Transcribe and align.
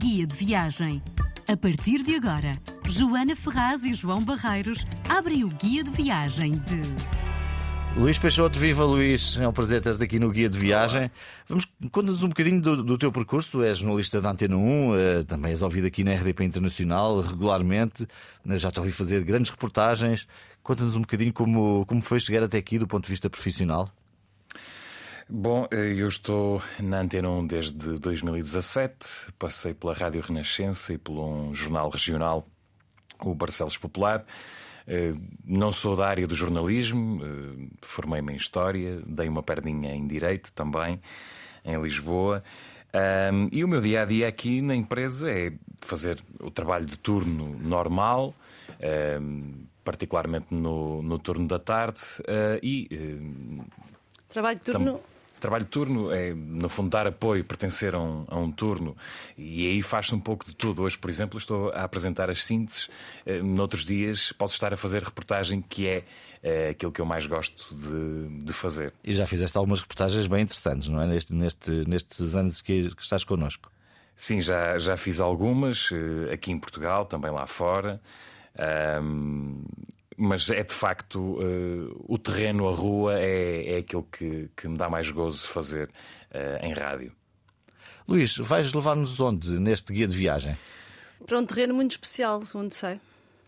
Guia 0.00 0.26
de 0.26 0.34
Viagem. 0.34 1.02
A 1.46 1.54
partir 1.58 2.02
de 2.02 2.14
agora, 2.14 2.58
Joana 2.88 3.36
Ferraz 3.36 3.84
e 3.84 3.92
João 3.92 4.24
Barreiros 4.24 4.86
abrem 5.06 5.44
o 5.44 5.48
Guia 5.48 5.84
de 5.84 5.90
Viagem 5.90 6.52
de. 6.52 6.80
Luís 8.00 8.18
Peixoto, 8.18 8.58
viva 8.58 8.82
Luís, 8.82 9.38
é 9.38 9.46
um 9.46 9.52
prazer 9.52 9.82
ter-te 9.82 10.02
aqui 10.02 10.18
no 10.18 10.30
Guia 10.30 10.48
de 10.48 10.56
Viagem. 10.56 11.10
Vamos 11.46 11.66
conta-nos 11.92 12.22
um 12.22 12.28
bocadinho 12.28 12.62
do, 12.62 12.82
do, 12.82 12.96
teu 12.96 13.12
percurso. 13.12 13.62
És 13.62 13.76
jornalista 13.76 14.22
da 14.22 14.30
Antena 14.30 14.56
1, 14.56 14.96
eh, 14.96 15.22
também 15.24 15.50
és 15.50 15.60
ouvido 15.60 15.86
aqui 15.86 16.02
na 16.02 16.14
RDP 16.14 16.44
Internacional 16.44 17.20
regularmente. 17.20 18.08
Eh, 18.48 18.56
já 18.56 18.70
te 18.70 18.80
ouvi 18.80 18.92
fazer 18.92 19.22
grandes 19.22 19.50
reportagens. 19.50 20.26
Conta-nos 20.62 20.96
um 20.96 21.02
bocadinho 21.02 21.32
como, 21.34 21.84
como 21.84 22.00
foi 22.00 22.18
chegar 22.20 22.42
até 22.42 22.56
aqui 22.56 22.78
do 22.78 22.86
ponto 22.86 23.04
de 23.04 23.10
vista 23.10 23.28
profissional. 23.28 23.92
Bom, 25.32 25.68
eh, 25.70 25.94
eu 25.96 26.08
estou 26.08 26.60
na 26.80 27.02
Antena 27.02 27.30
1 27.30 27.46
desde 27.46 27.94
2017. 28.00 29.32
Passei 29.38 29.72
pela 29.72 29.94
Rádio 29.94 30.20
Renascença 30.20 30.92
e 30.92 30.98
por 30.98 31.20
um 31.20 31.54
jornal 31.54 31.88
regional, 31.88 32.48
o 33.20 33.32
Barcelos 33.32 33.78
Popular. 33.78 34.24
Eh, 34.88 35.14
não 35.44 35.70
sou 35.70 35.94
da 35.94 36.08
área 36.08 36.26
do 36.26 36.34
jornalismo, 36.34 37.20
eh, 37.24 37.68
formei-me 37.80 38.32
em 38.32 38.36
História, 38.36 39.00
dei 39.06 39.28
uma 39.28 39.40
perninha 39.40 39.94
em 39.94 40.04
Direito 40.04 40.52
também, 40.52 41.00
em 41.64 41.80
Lisboa. 41.80 42.42
e 43.52 43.62
o 43.62 43.68
meu 43.68 43.80
dia 43.80 44.02
a 44.02 44.04
dia 44.04 44.26
aqui 44.26 44.60
na 44.60 44.74
empresa 44.74 45.30
é 45.30 45.52
fazer 45.80 46.20
o 46.40 46.50
trabalho 46.50 46.86
de 46.86 46.96
turno 46.96 47.56
normal, 47.60 48.34
particularmente 49.84 50.52
no, 50.52 51.00
no 51.00 51.20
turno 51.20 51.46
da 51.46 51.60
tarde, 51.60 52.00
uh, 52.22 52.58
e. 52.60 52.88
Trabalho 54.28 54.58
de 54.58 54.64
turno 54.64 55.00
Trabalho 55.40 55.64
de 55.64 55.70
turno 55.70 56.12
é, 56.12 56.34
no 56.34 56.68
fundo, 56.68 56.90
dar 56.90 57.06
apoio, 57.06 57.44
pertencer 57.44 57.94
a 57.94 57.98
um, 57.98 58.24
a 58.28 58.38
um 58.38 58.52
turno. 58.52 58.96
E 59.36 59.66
aí 59.66 59.82
faz-se 59.82 60.14
um 60.14 60.20
pouco 60.20 60.44
de 60.44 60.54
tudo. 60.54 60.82
Hoje, 60.82 60.98
por 60.98 61.10
exemplo, 61.10 61.38
estou 61.38 61.70
a 61.70 61.82
apresentar 61.82 62.30
as 62.30 62.44
sínteses. 62.44 62.88
Eh, 63.24 63.42
noutros 63.42 63.84
dias, 63.84 64.32
posso 64.32 64.54
estar 64.54 64.72
a 64.72 64.76
fazer 64.76 65.02
reportagem, 65.02 65.62
que 65.62 65.88
é, 65.88 66.04
é 66.42 66.68
aquilo 66.70 66.92
que 66.92 67.00
eu 67.00 67.06
mais 67.06 67.26
gosto 67.26 67.74
de, 67.74 68.44
de, 68.44 68.52
fazer. 68.52 68.92
E 69.02 69.14
já 69.14 69.26
fizeste 69.26 69.56
algumas 69.56 69.80
reportagens 69.80 70.26
bem 70.26 70.42
interessantes, 70.42 70.88
não 70.88 71.00
é? 71.00 71.06
Neste, 71.06 71.32
neste, 71.32 71.70
nestes 71.88 72.36
anos 72.36 72.60
que, 72.60 72.94
que 72.94 73.02
estás 73.02 73.24
connosco. 73.24 73.70
Sim, 74.14 74.40
já, 74.40 74.78
já 74.78 74.96
fiz 74.96 75.18
algumas, 75.18 75.90
eh, 75.92 76.34
aqui 76.34 76.52
em 76.52 76.58
Portugal, 76.58 77.06
também 77.06 77.30
lá 77.30 77.46
fora. 77.46 78.00
Um, 79.02 79.64
mas 80.20 80.50
é 80.50 80.62
de 80.62 80.74
facto 80.74 81.18
uh, 81.18 82.04
o 82.06 82.18
terreno, 82.18 82.68
a 82.68 82.72
rua, 82.72 83.18
é, 83.18 83.72
é 83.72 83.78
aquilo 83.78 84.02
que, 84.04 84.50
que 84.54 84.68
me 84.68 84.76
dá 84.76 84.90
mais 84.90 85.10
gozo 85.10 85.48
fazer 85.48 85.88
uh, 86.30 86.64
em 86.64 86.74
rádio. 86.74 87.10
Luís, 88.06 88.36
vais 88.36 88.70
levar-nos 88.72 89.18
onde 89.18 89.58
neste 89.58 89.92
guia 89.94 90.06
de 90.06 90.14
viagem? 90.14 90.58
Para 91.26 91.38
um 91.38 91.46
terreno 91.46 91.72
muito 91.72 91.92
especial, 91.92 92.44
segundo 92.44 92.70
sei. 92.72 93.00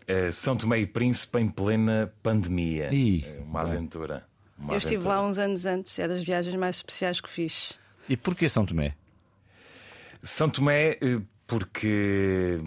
Uh, 0.08 0.32
São 0.32 0.56
Tomé 0.56 0.78
e 0.78 0.86
Príncipe 0.86 1.38
em 1.40 1.48
plena 1.48 2.10
pandemia. 2.22 2.92
Ih, 2.92 3.26
uma 3.40 3.60
aventura. 3.60 4.26
Uma 4.58 4.72
Eu 4.72 4.78
estive 4.78 5.06
lá 5.06 5.22
uns 5.22 5.36
anos 5.36 5.66
antes, 5.66 5.98
é 5.98 6.08
das 6.08 6.24
viagens 6.24 6.54
mais 6.54 6.76
especiais 6.76 7.20
que 7.20 7.28
fiz. 7.28 7.78
E 8.08 8.16
porquê 8.16 8.48
São 8.48 8.64
Tomé? 8.64 8.94
São 10.22 10.48
Tomé, 10.48 10.98
porque, 11.52 12.58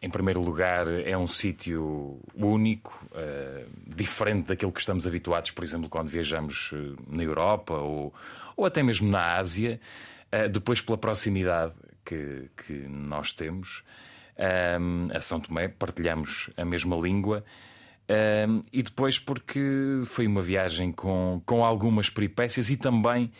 em 0.00 0.08
primeiro 0.08 0.40
lugar, 0.40 0.86
é 0.86 1.18
um 1.18 1.26
sítio 1.26 2.20
único, 2.36 2.96
uh, 3.06 3.68
diferente 3.84 4.46
daquilo 4.46 4.70
que 4.70 4.78
estamos 4.78 5.08
habituados, 5.08 5.50
por 5.50 5.64
exemplo, 5.64 5.88
quando 5.88 6.06
viajamos 6.06 6.70
uh, 6.70 6.96
na 7.08 7.24
Europa 7.24 7.74
ou, 7.74 8.14
ou 8.56 8.64
até 8.64 8.80
mesmo 8.80 9.10
na 9.10 9.38
Ásia. 9.38 9.80
Uh, 10.32 10.48
depois, 10.48 10.80
pela 10.80 10.96
proximidade 10.96 11.74
que, 12.04 12.48
que 12.64 12.74
nós 12.74 13.32
temos, 13.32 13.82
a 15.12 15.20
São 15.20 15.40
Tomé, 15.40 15.66
partilhamos 15.66 16.48
a 16.56 16.64
mesma 16.64 16.94
língua. 16.94 17.44
e 18.72 18.82
depois, 18.84 19.18
porque 19.18 19.60
foi 20.06 20.28
uma 20.28 20.42
viagem 20.42 20.92
com, 20.92 21.42
com 21.44 21.64
algumas 21.64 22.08
peripécias 22.08 22.70
e 22.70 22.76
também 22.76 23.32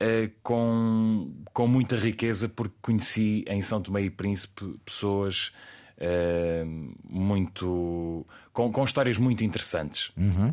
uh, 0.00 0.30
com, 0.42 1.32
com 1.52 1.66
muita 1.66 1.96
riqueza, 1.96 2.48
porque 2.48 2.74
conheci 2.80 3.44
em 3.48 3.60
São 3.62 3.80
Tomé 3.80 4.02
e 4.02 4.10
Príncipe 4.10 4.76
pessoas 4.84 5.52
uh, 5.98 6.94
muito. 7.08 8.26
Com, 8.52 8.72
com 8.72 8.84
histórias 8.84 9.18
muito 9.18 9.44
interessantes. 9.44 10.12
Uhum. 10.16 10.52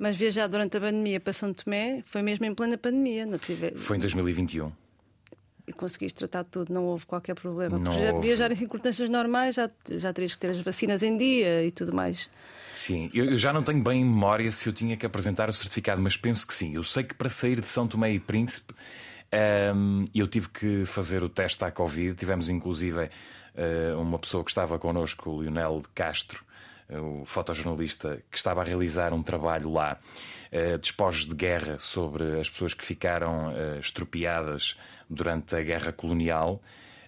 Mas 0.00 0.16
viajar 0.16 0.46
durante 0.48 0.76
a 0.76 0.80
pandemia 0.80 1.20
para 1.20 1.32
São 1.32 1.52
Tomé 1.54 2.02
foi 2.06 2.22
mesmo 2.22 2.44
em 2.44 2.54
plena 2.54 2.76
pandemia, 2.76 3.24
não 3.24 3.38
tive... 3.38 3.72
Foi 3.76 3.96
em 3.96 4.00
2021 4.00 4.83
e 5.66 5.72
conseguiste 5.72 6.18
tratar 6.18 6.44
tudo, 6.44 6.72
não 6.72 6.84
houve 6.84 7.06
qualquer 7.06 7.34
problema. 7.34 7.78
Não 7.78 7.90
Porque 7.90 8.04
já 8.04 8.12
houve... 8.12 8.26
viajar 8.26 8.52
em 8.52 8.54
circunstâncias 8.54 9.08
normais 9.08 9.54
já, 9.54 9.70
já 9.92 10.12
terias 10.12 10.34
que 10.34 10.40
ter 10.40 10.50
as 10.50 10.60
vacinas 10.60 11.02
em 11.02 11.16
dia 11.16 11.64
e 11.64 11.70
tudo 11.70 11.94
mais. 11.94 12.28
Sim, 12.72 13.10
eu, 13.14 13.26
eu, 13.26 13.36
já 13.36 13.52
não 13.52 13.62
tenho 13.62 13.82
bem 13.82 14.00
em 14.00 14.04
memória 14.04 14.50
se 14.50 14.68
eu 14.68 14.72
tinha 14.72 14.96
que 14.96 15.06
apresentar 15.06 15.48
o 15.48 15.52
certificado, 15.52 16.02
mas 16.02 16.16
penso 16.16 16.46
que 16.46 16.52
sim. 16.52 16.74
Eu 16.74 16.82
sei 16.82 17.04
que 17.04 17.14
para 17.14 17.28
sair 17.28 17.60
de 17.60 17.68
São 17.68 17.86
Tomé 17.86 18.12
e 18.12 18.20
Príncipe 18.20 18.74
um, 19.74 20.04
eu 20.14 20.28
tive 20.28 20.48
que 20.48 20.84
fazer 20.84 21.22
o 21.22 21.28
teste 21.28 21.64
à 21.64 21.70
Covid. 21.70 22.16
Tivemos 22.16 22.48
inclusive 22.48 23.04
uh, 23.04 24.00
uma 24.00 24.18
pessoa 24.18 24.44
que 24.44 24.50
estava 24.50 24.78
connosco, 24.78 25.30
o 25.30 25.42
Lionel 25.42 25.80
de 25.80 25.88
Castro, 25.94 26.43
o 26.90 27.24
fotojornalista, 27.24 28.22
que 28.30 28.36
estava 28.36 28.60
a 28.60 28.64
realizar 28.64 29.12
um 29.12 29.22
trabalho 29.22 29.72
lá, 29.72 29.98
uh, 30.52 30.78
despojos 30.78 31.26
de 31.26 31.34
guerra 31.34 31.78
sobre 31.78 32.38
as 32.38 32.50
pessoas 32.50 32.74
que 32.74 32.84
ficaram 32.84 33.52
uh, 33.52 33.78
estropiadas 33.78 34.76
durante 35.08 35.56
a 35.56 35.62
guerra 35.62 35.92
colonial. 35.92 36.62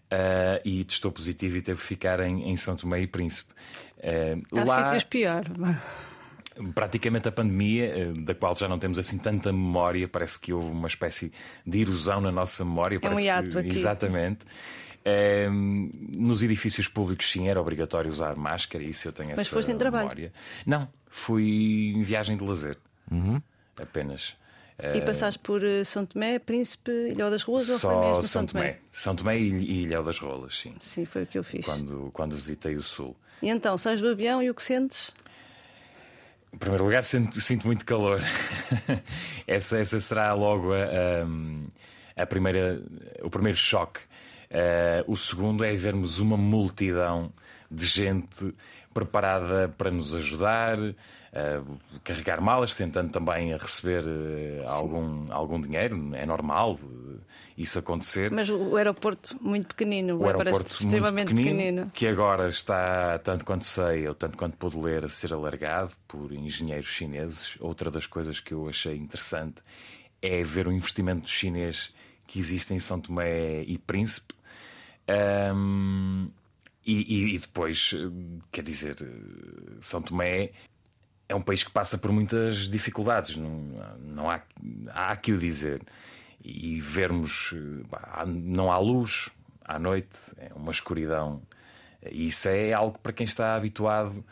Uh, 0.06 0.62
e 0.64 0.84
testou 0.84 1.10
positivo 1.10 1.56
e 1.56 1.62
teve 1.62 1.80
que 1.80 1.86
ficar 1.86 2.20
em, 2.20 2.48
em 2.48 2.54
São 2.54 2.76
Tomé 2.76 3.00
e 3.00 3.08
Príncipe. 3.08 3.52
Uh, 3.98 4.40
Há 4.56 4.64
lá, 4.64 4.82
sítios 4.82 5.02
pior. 5.02 5.44
Praticamente 6.74 7.28
a 7.28 7.32
pandemia, 7.32 8.14
da 8.14 8.32
qual 8.32 8.54
já 8.54 8.68
não 8.68 8.78
temos 8.78 9.00
assim 9.00 9.18
tanta 9.18 9.52
memória, 9.52 10.06
parece 10.06 10.38
que 10.38 10.52
houve 10.52 10.70
uma 10.70 10.86
espécie 10.86 11.32
de 11.66 11.80
erosão 11.80 12.20
na 12.20 12.30
nossa 12.30 12.64
memória. 12.64 13.00
É 13.02 13.08
um 13.08 13.18
hiato 13.18 13.50
que, 13.50 13.58
aqui. 13.58 13.70
Exatamente. 13.70 14.46
Nos 16.16 16.42
edifícios 16.42 16.88
públicos, 16.88 17.30
sim, 17.30 17.48
era 17.48 17.60
obrigatório 17.60 18.10
usar 18.10 18.34
máscara, 18.36 18.82
isso 18.82 19.06
eu 19.08 19.12
tenho 19.12 19.30
Mas 19.30 19.40
essa 19.40 19.50
foste 19.50 19.70
em 19.70 19.74
memória. 19.74 20.00
trabalho? 20.00 20.32
Não, 20.66 20.88
fui 21.08 21.92
em 21.94 22.02
viagem 22.02 22.36
de 22.36 22.44
lazer. 22.44 22.76
Uhum. 23.10 23.40
Apenas. 23.80 24.36
E 24.94 25.00
passaste 25.00 25.38
por 25.38 25.64
eh, 25.64 25.84
São 25.84 26.04
Tomé, 26.04 26.38
Príncipe, 26.38 26.90
Ilhéu 26.90 27.30
das 27.30 27.42
Rolas 27.42 27.68
ou 27.70 27.78
Só 27.78 27.90
foi 27.90 28.06
mesmo 28.06 28.22
São 28.24 28.44
Tomé? 28.44 28.78
São 28.90 29.16
Tomé 29.16 29.38
e 29.38 29.82
Ilhéu 29.84 30.02
das 30.02 30.18
Rolas, 30.18 30.58
sim. 30.58 30.74
Sim, 30.80 31.06
foi 31.06 31.22
o 31.22 31.26
que 31.26 31.38
eu 31.38 31.44
fiz. 31.44 31.64
Quando, 31.64 32.10
quando 32.12 32.36
visitei 32.36 32.76
o 32.76 32.82
Sul. 32.82 33.16
E 33.40 33.48
então, 33.48 33.78
sais 33.78 34.02
do 34.02 34.08
avião 34.08 34.42
e 34.42 34.50
o 34.50 34.54
que 34.54 34.62
sentes? 34.62 35.14
Em 36.52 36.58
primeiro 36.58 36.84
lugar, 36.84 37.02
sinto, 37.04 37.40
sinto 37.40 37.66
muito 37.66 37.86
calor. 37.86 38.20
essa, 39.46 39.78
essa 39.78 39.98
será 39.98 40.34
logo 40.34 40.72
a, 40.74 40.84
a, 42.16 42.22
a 42.22 42.26
primeira, 42.26 42.82
o 43.22 43.30
primeiro 43.30 43.56
choque. 43.56 44.00
Uh, 44.50 45.10
o 45.10 45.16
segundo 45.16 45.64
é 45.64 45.74
vermos 45.74 46.18
uma 46.18 46.36
multidão 46.36 47.32
de 47.70 47.86
gente 47.86 48.54
preparada 48.94 49.68
para 49.76 49.90
nos 49.90 50.14
ajudar, 50.14 50.78
uh, 50.78 50.94
carregar 52.02 52.40
malas, 52.40 52.74
tentando 52.74 53.10
também 53.10 53.54
receber 53.56 54.04
uh, 54.06 54.68
algum, 54.68 55.30
algum 55.30 55.60
dinheiro, 55.60 56.14
é 56.14 56.24
normal 56.24 56.78
isso 57.58 57.78
acontecer. 57.78 58.30
Mas 58.30 58.48
o 58.48 58.76
aeroporto 58.76 59.36
muito 59.40 59.68
pequenino, 59.68 60.18
o 60.18 60.26
aeroporto 60.26 60.72
muito 60.72 60.84
extremamente 60.84 61.28
pequenino, 61.28 61.56
pequenino, 61.56 61.90
que 61.92 62.06
agora 62.06 62.48
está, 62.48 63.18
tanto 63.18 63.44
quanto 63.44 63.64
sei, 63.64 64.06
ou 64.06 64.14
tanto 64.14 64.38
quanto 64.38 64.56
pude 64.56 64.78
ler, 64.78 65.04
a 65.04 65.08
ser 65.08 65.32
alargado 65.32 65.92
por 66.06 66.32
engenheiros 66.32 66.86
chineses. 66.86 67.56
Outra 67.60 67.90
das 67.90 68.06
coisas 68.06 68.40
que 68.40 68.52
eu 68.52 68.68
achei 68.68 68.96
interessante 68.96 69.62
é 70.22 70.42
ver 70.42 70.66
o 70.66 70.72
investimento 70.72 71.28
chinês 71.28 71.92
que 72.26 72.38
existe 72.38 72.74
em 72.74 72.80
São 72.80 73.00
Tomé 73.00 73.62
e 73.62 73.78
Príncipe. 73.78 74.34
Um, 75.08 76.30
e, 76.84 77.34
e, 77.34 77.38
depois, 77.38 77.94
quer 78.52 78.62
dizer, 78.62 78.96
São 79.80 80.00
Tomé 80.00 80.50
é 81.28 81.34
um 81.34 81.42
país 81.42 81.64
que 81.64 81.70
passa 81.70 81.98
por 81.98 82.12
muitas 82.12 82.68
dificuldades, 82.68 83.36
não, 83.36 83.50
não 83.98 84.30
há, 84.30 84.40
há 84.90 85.16
que 85.16 85.32
o 85.32 85.38
dizer. 85.38 85.82
E 86.44 86.80
vermos, 86.80 87.52
não 88.26 88.70
há 88.70 88.78
luz 88.78 89.30
à 89.64 89.80
noite, 89.80 90.16
é 90.38 90.52
uma 90.54 90.70
escuridão. 90.70 91.42
E 92.08 92.26
isso 92.26 92.48
é 92.48 92.72
algo 92.72 92.98
para 93.00 93.12
quem 93.12 93.24
está 93.24 93.56
habituado, 93.56 94.24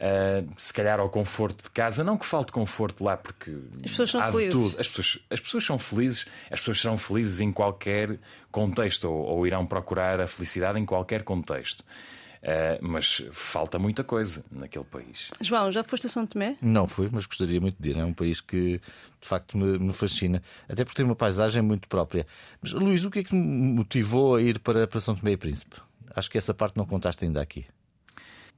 uh, 0.00 0.50
se 0.56 0.72
calhar, 0.72 0.98
ao 0.98 1.08
conforto 1.08 1.64
de 1.64 1.70
casa. 1.70 2.02
Não 2.02 2.16
que 2.16 2.26
falte 2.26 2.50
conforto 2.50 3.04
lá, 3.04 3.16
porque 3.16 3.56
as 3.84 3.90
pessoas 3.90 4.10
são 4.10 4.20
há 4.20 4.32
felizes. 4.32 4.52
tudo. 4.52 4.80
As 4.80 4.88
pessoas, 4.88 5.18
as 5.30 5.40
pessoas 5.40 5.64
são 5.64 5.78
felizes, 5.78 6.26
as 6.50 6.60
pessoas 6.60 6.80
serão 6.80 6.98
felizes 6.98 7.40
em 7.40 7.52
qualquer 7.52 8.18
contexto, 8.50 9.08
ou, 9.08 9.26
ou 9.26 9.46
irão 9.46 9.66
procurar 9.66 10.20
a 10.20 10.26
felicidade 10.26 10.78
em 10.78 10.86
qualquer 10.86 11.22
contexto. 11.22 11.84
Uh, 12.40 12.80
mas 12.80 13.22
falta 13.32 13.78
muita 13.78 14.02
coisa 14.02 14.42
naquele 14.50 14.86
país. 14.86 15.30
João, 15.42 15.70
já 15.70 15.84
foste 15.84 16.06
a 16.06 16.08
São 16.08 16.26
Tomé? 16.26 16.56
Não 16.62 16.88
fui, 16.88 17.06
mas 17.12 17.26
gostaria 17.26 17.60
muito 17.60 17.76
de 17.78 17.90
ir. 17.90 17.98
É 17.98 18.04
um 18.04 18.14
país 18.14 18.40
que 18.40 18.80
de 19.20 19.28
facto 19.28 19.58
me, 19.58 19.78
me, 19.78 19.92
fascina, 19.92 20.42
até 20.66 20.82
porque 20.82 20.96
tem 20.96 21.04
uma 21.04 21.14
paisagem 21.14 21.60
muito 21.60 21.86
própria. 21.86 22.26
Mas 22.62 22.72
Luís, 22.72 23.04
o 23.04 23.10
que 23.10 23.18
é 23.18 23.24
que 23.24 23.34
me 23.34 23.74
motivou 23.74 24.36
a 24.36 24.40
ir 24.40 24.58
para, 24.58 24.86
para 24.86 25.00
São 25.00 25.14
Tomé 25.14 25.32
e 25.32 25.36
Príncipe? 25.36 25.76
Acho 26.16 26.30
que 26.30 26.38
essa 26.38 26.54
parte 26.54 26.78
não 26.78 26.86
contaste 26.86 27.26
ainda 27.26 27.42
aqui. 27.42 27.66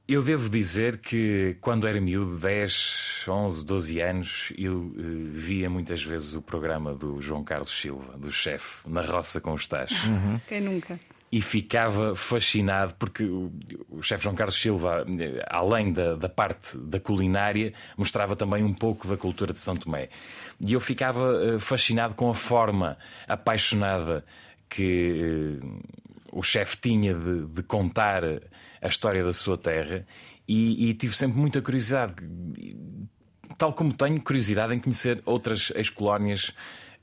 Eu 0.09 0.23
devo 0.23 0.49
dizer 0.49 0.99
que 0.99 1.57
quando 1.61 1.87
era 1.87 2.01
miúdo, 2.01 2.37
10, 2.37 3.25
11, 3.29 3.65
12 3.65 4.01
anos, 4.01 4.53
eu 4.59 4.79
uh, 4.79 4.95
via 5.33 5.71
muitas 5.71 6.03
vezes 6.03 6.35
o 6.35 6.43
programa 6.43 6.93
do 6.93 7.21
João 7.23 7.45
Carlos 7.45 7.71
Silva, 7.71 8.19
do 8.19 8.31
chefe, 8.31 8.89
na 8.89 9.01
roça 9.01 9.41
com 9.41 9.53
os 9.53 9.67
tachos. 9.69 10.05
Uhum. 10.05 10.41
Quem 10.49 10.61
nunca? 10.61 10.99
E 11.31 11.41
ficava 11.41 12.15
fascinado 12.17 12.95
porque 12.97 13.23
o, 13.23 13.51
o 13.89 14.03
chefe 14.03 14.25
João 14.25 14.35
Carlos 14.35 14.57
Silva, 14.57 15.07
eh, 15.09 15.43
além 15.49 15.93
da, 15.93 16.15
da, 16.15 16.29
parte 16.29 16.77
da 16.77 17.01
culinária, 17.01 17.73
mostrava 17.97 18.37
também 18.37 18.63
um 18.63 18.75
pouco 18.75 19.09
da 19.09 19.17
cultura 19.17 19.53
de 19.53 19.61
São 19.61 19.77
Tomé. 19.77 20.09
E 20.61 20.75
eu 20.75 20.81
ficava 20.81 21.55
uh, 21.55 21.61
fascinado 21.61 22.15
com 22.15 22.29
a 22.29 22.35
forma 22.35 22.99
apaixonada 23.27 24.25
que 24.69 25.59
uh, 25.63 25.81
o 26.33 26.43
chefe 26.43 26.79
tinha 26.79 27.15
de, 27.15 27.47
de 27.47 27.63
contar 27.63 28.25
a 28.25 28.89
história 28.89 29.23
da 29.23 29.33
sua 29.33 29.57
terra 29.57 30.05
e, 30.49 30.89
e 30.89 30.95
tive 30.95 31.15
sempre 31.15 31.39
muita 31.39 31.63
curiosidade, 31.63 32.15
tal 33.57 33.73
como 33.73 33.93
tenho 33.93 34.21
curiosidade 34.21 34.75
em 34.75 34.81
conhecer 34.81 35.23
outras 35.25 35.71
ex-colónias 35.75 36.49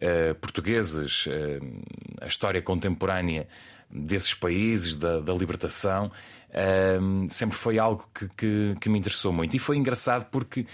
uh, 0.01 0.35
portuguesas, 0.35 1.25
uh, 1.27 2.21
a 2.21 2.27
história 2.27 2.61
contemporânea 2.61 3.47
desses 3.89 4.33
países, 4.33 4.95
da, 4.95 5.19
da 5.19 5.33
libertação. 5.33 6.11
Uh, 6.49 7.29
sempre 7.29 7.55
foi 7.55 7.79
algo 7.79 8.07
que, 8.13 8.27
que, 8.35 8.75
que, 8.81 8.89
me 8.89 8.99
interessou 8.99 9.31
muito. 9.31 9.55
E 9.55 9.59
foi 9.59 9.77
engraçado 9.77 10.25
porque, 10.31 10.65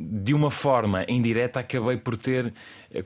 de 0.00 0.32
uma 0.32 0.50
forma 0.50 1.04
indireta, 1.06 1.60
acabei 1.60 1.98
por 1.98 2.16
ter 2.16 2.54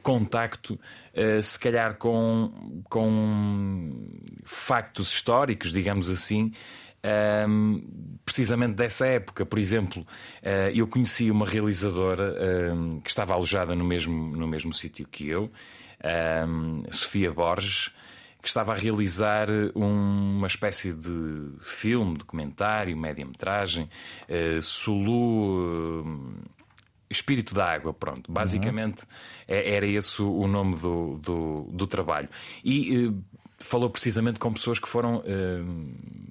contacto, 0.03 0.79
uh, 1.13 1.43
se 1.43 1.59
calhar, 1.59 1.97
com, 1.97 2.83
com 2.89 4.09
factos 4.45 5.13
históricos, 5.13 5.73
digamos 5.73 6.09
assim, 6.09 6.53
um, 7.49 7.83
precisamente 8.25 8.75
dessa 8.75 9.07
época. 9.09 9.45
Por 9.45 9.59
exemplo, 9.59 10.03
uh, 10.03 10.71
eu 10.73 10.87
conheci 10.87 11.31
uma 11.31 11.45
realizadora 11.47 12.73
um, 12.73 13.01
que 13.01 13.11
estava 13.11 13.35
alojada 13.35 13.75
no 13.75 13.85
mesmo, 13.85 14.37
no 14.37 14.47
mesmo 14.47 14.73
sítio 14.73 15.07
que 15.09 15.29
eu, 15.29 15.51
um, 16.49 16.85
Sofia 16.93 17.33
Borges, 17.33 17.91
que 18.41 18.49
estava 18.49 18.73
a 18.73 18.77
realizar 18.77 19.49
uma 19.75 20.47
espécie 20.47 20.95
de 20.95 21.51
filme, 21.61 22.19
documentário, 22.19 22.97
média-metragem, 22.97 23.89
uh, 24.29 24.63
Sulu. 24.63 26.03
Uh, 26.03 26.55
Espírito 27.11 27.55
da 27.55 27.67
Água, 27.73 27.93
pronto. 27.93 28.31
Basicamente 28.31 29.03
uhum. 29.03 29.09
era 29.47 29.87
esse 29.87 30.23
o 30.23 30.47
nome 30.47 30.77
do, 30.77 31.19
do, 31.19 31.69
do 31.71 31.87
trabalho. 31.87 32.29
E 32.65 33.13
falou 33.65 33.89
precisamente 33.89 34.39
com 34.39 34.53
pessoas 34.53 34.79
que 34.79 34.89
foram 34.89 35.19
uh, 35.19 35.25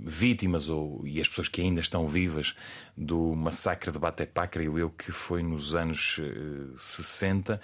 vítimas 0.06 0.70
ou, 0.70 1.02
e 1.06 1.20
as 1.20 1.28
pessoas 1.28 1.48
que 1.48 1.62
ainda 1.62 1.80
estão 1.80 2.08
vivas 2.08 2.56
do 2.96 3.36
massacre 3.36 3.92
de 3.92 3.98
Batepá, 3.98 4.48
creio 4.48 4.78
eu 4.78 4.90
que 4.90 5.12
foi 5.12 5.42
nos 5.42 5.76
anos 5.76 6.20
uh, 6.20 6.78
60. 6.78 7.60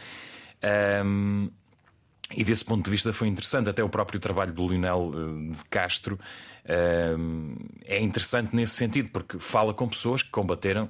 Um, 1.06 1.50
e 2.36 2.44
desse 2.44 2.64
ponto 2.64 2.84
de 2.84 2.92
vista 2.92 3.12
foi 3.12 3.28
interessante, 3.28 3.70
até 3.70 3.84
o 3.84 3.90
próprio 3.90 4.20
trabalho 4.20 4.54
do 4.54 4.68
Lionel 4.68 5.10
uh, 5.10 5.52
de 5.52 5.64
Castro 5.66 6.20
é 7.86 8.00
interessante 8.00 8.56
nesse 8.56 8.76
sentido, 8.76 9.10
porque 9.10 9.40
fala 9.40 9.74
com 9.74 9.88
pessoas 9.88 10.22
que 10.22 10.30
combateram 10.30 10.90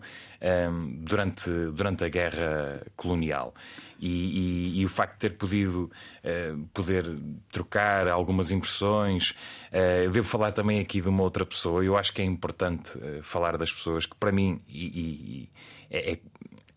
durante, 1.00 1.50
durante 1.74 2.04
a 2.04 2.10
guerra 2.10 2.86
colonial. 2.96 3.54
E, 4.00 4.08
e, 4.08 4.80
e, 4.80 4.86
o 4.86 4.90
facto 4.90 5.16
de 5.16 5.20
ter 5.20 5.38
podido 5.38 5.92
uh, 6.24 6.68
poder 6.74 7.06
trocar 7.52 8.08
algumas 8.08 8.50
impressões. 8.50 9.32
Uh, 9.72 10.10
devo 10.10 10.26
falar 10.26 10.54
também 10.54 10.80
aqui 10.80 11.02
de 11.02 11.10
uma 11.10 11.22
outra 11.22 11.46
pessoa. 11.46 11.84
Eu 11.84 11.98
acho 11.98 12.14
que 12.14 12.22
é 12.22 12.26
importante 12.26 12.98
uh, 12.98 13.22
falar 13.22 13.58
das 13.58 13.74
pessoas 13.74 14.06
que, 14.06 14.16
para 14.16 14.32
mim, 14.32 14.62
e, 14.70 15.50
é, 15.92 16.18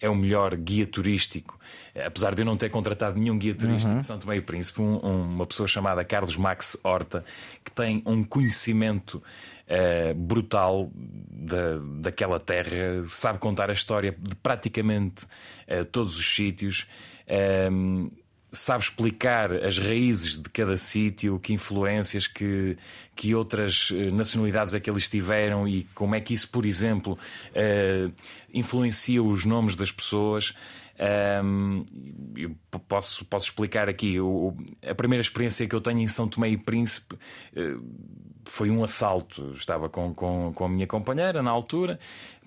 é, 0.03 0.11
o 0.11 0.15
melhor 0.15 0.55
guia 0.57 0.87
turístico. 0.87 1.59
Apesar 2.05 2.35
de 2.35 2.43
eu 2.43 2.45
não 2.45 2.57
ter 2.57 2.71
contratado 2.71 3.19
nenhum 3.19 3.39
guia 3.39 3.55
turístico 3.55 3.93
uhum. 3.93 3.99
de 3.99 4.05
São 4.05 4.19
Tomé 4.19 4.37
e 4.37 4.41
Príncipe, 4.41 4.83
um, 4.83 4.99
uma 4.99 5.47
pessoa 5.47 5.69
chamada 5.69 6.05
Carlos 6.05 6.37
Max 6.37 6.77
Horta, 6.83 7.25
que 7.65 7.71
tem 7.71 8.03
um 8.05 8.25
conhecimento 8.25 9.23
uh, 9.69 10.15
brutal 10.15 10.91
da, 10.95 11.79
daquela 12.01 12.41
terra, 12.41 13.03
sabe 13.05 13.39
contar 13.39 13.71
a 13.71 13.73
história 13.73 14.17
de 14.19 14.35
praticamente 14.37 15.25
uh, 15.25 15.85
todos 15.85 16.19
os 16.19 16.35
sítios. 16.35 16.87
Um, 17.71 18.11
sabe 18.53 18.85
explicar 18.85 19.51
as 19.65 19.79
raízes 19.79 20.39
de 20.39 20.51
cada 20.51 20.77
sítio, 20.77 21.39
que 21.39 21.55
influências, 21.55 22.27
que, 22.27 22.77
que 23.17 23.35
outras 23.35 23.89
eh, 23.91 24.11
nacionalidades 24.11 24.75
é 24.75 24.81
que 24.81 24.91
eles 24.91 25.09
tiveram 25.09 25.67
e 25.67 25.85
como 25.95 26.15
é 26.15 26.21
que 26.21 26.35
isso, 26.35 26.51
por 26.51 26.67
exemplo, 26.67 27.19
uh, 27.57 28.13
influencia 28.53 29.23
os 29.23 29.47
nomes 29.47 29.75
das 29.75 29.91
pessoas. 29.91 30.55
Um, 31.45 31.85
posso, 32.89 33.25
posso 33.25 33.47
explicar 33.47 33.89
aqui. 33.89 34.21
O, 34.21 34.55
a 34.87 34.95
primeira 34.95 35.21
experiência 35.21 35.67
que 35.67 35.75
eu 35.75 35.81
tenho 35.81 35.99
em 35.99 36.09
São 36.09 36.29
Tomé 36.29 36.51
e 36.51 36.57
Príncipe 36.57 37.15
uh, 37.17 37.83
foi 38.45 38.71
um 38.71 38.85
assalto. 38.85 39.53
Estava 39.55 39.89
com, 39.89 40.15
com, 40.15 40.53
com 40.55 40.65
a 40.65 40.69
minha 40.69 40.87
companheira 40.87 41.43
na 41.43 41.51
altura. 41.51 41.99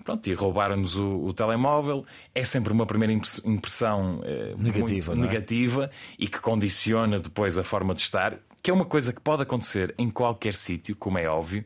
Pronto, 0.04 0.26
e 0.28 0.32
roubaram-nos 0.34 0.96
o, 0.96 1.24
o, 1.24 1.32
telemóvel. 1.32 2.04
É 2.34 2.44
sempre 2.44 2.72
uma 2.72 2.86
primeira 2.86 3.12
impressão 3.12 4.20
eh, 4.24 4.54
negativa, 4.56 5.12
é? 5.12 5.16
negativa 5.16 5.90
e 6.16 6.28
que 6.28 6.38
condiciona 6.38 7.18
depois 7.18 7.58
a 7.58 7.64
forma 7.64 7.92
de 7.92 8.02
estar, 8.02 8.38
que 8.62 8.70
é 8.70 8.74
uma 8.74 8.84
coisa 8.84 9.12
que 9.12 9.20
pode 9.20 9.42
acontecer 9.42 9.92
em 9.98 10.08
qualquer 10.08 10.54
sítio, 10.54 10.94
como 10.94 11.18
é 11.18 11.28
óbvio. 11.28 11.64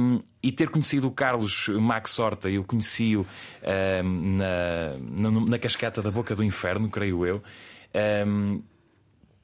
Um, 0.00 0.18
e 0.46 0.52
ter 0.52 0.68
conhecido 0.68 1.08
o 1.08 1.10
Carlos 1.10 1.68
Max 1.68 2.16
Horta, 2.18 2.48
eu 2.48 2.62
conheci-o 2.62 3.26
um, 4.04 4.36
na, 4.36 5.30
na, 5.30 5.40
na, 5.40 5.58
cascata 5.58 6.00
da 6.00 6.10
Boca 6.10 6.36
do 6.36 6.44
Inferno, 6.44 6.88
creio 6.88 7.26
eu. 7.26 7.42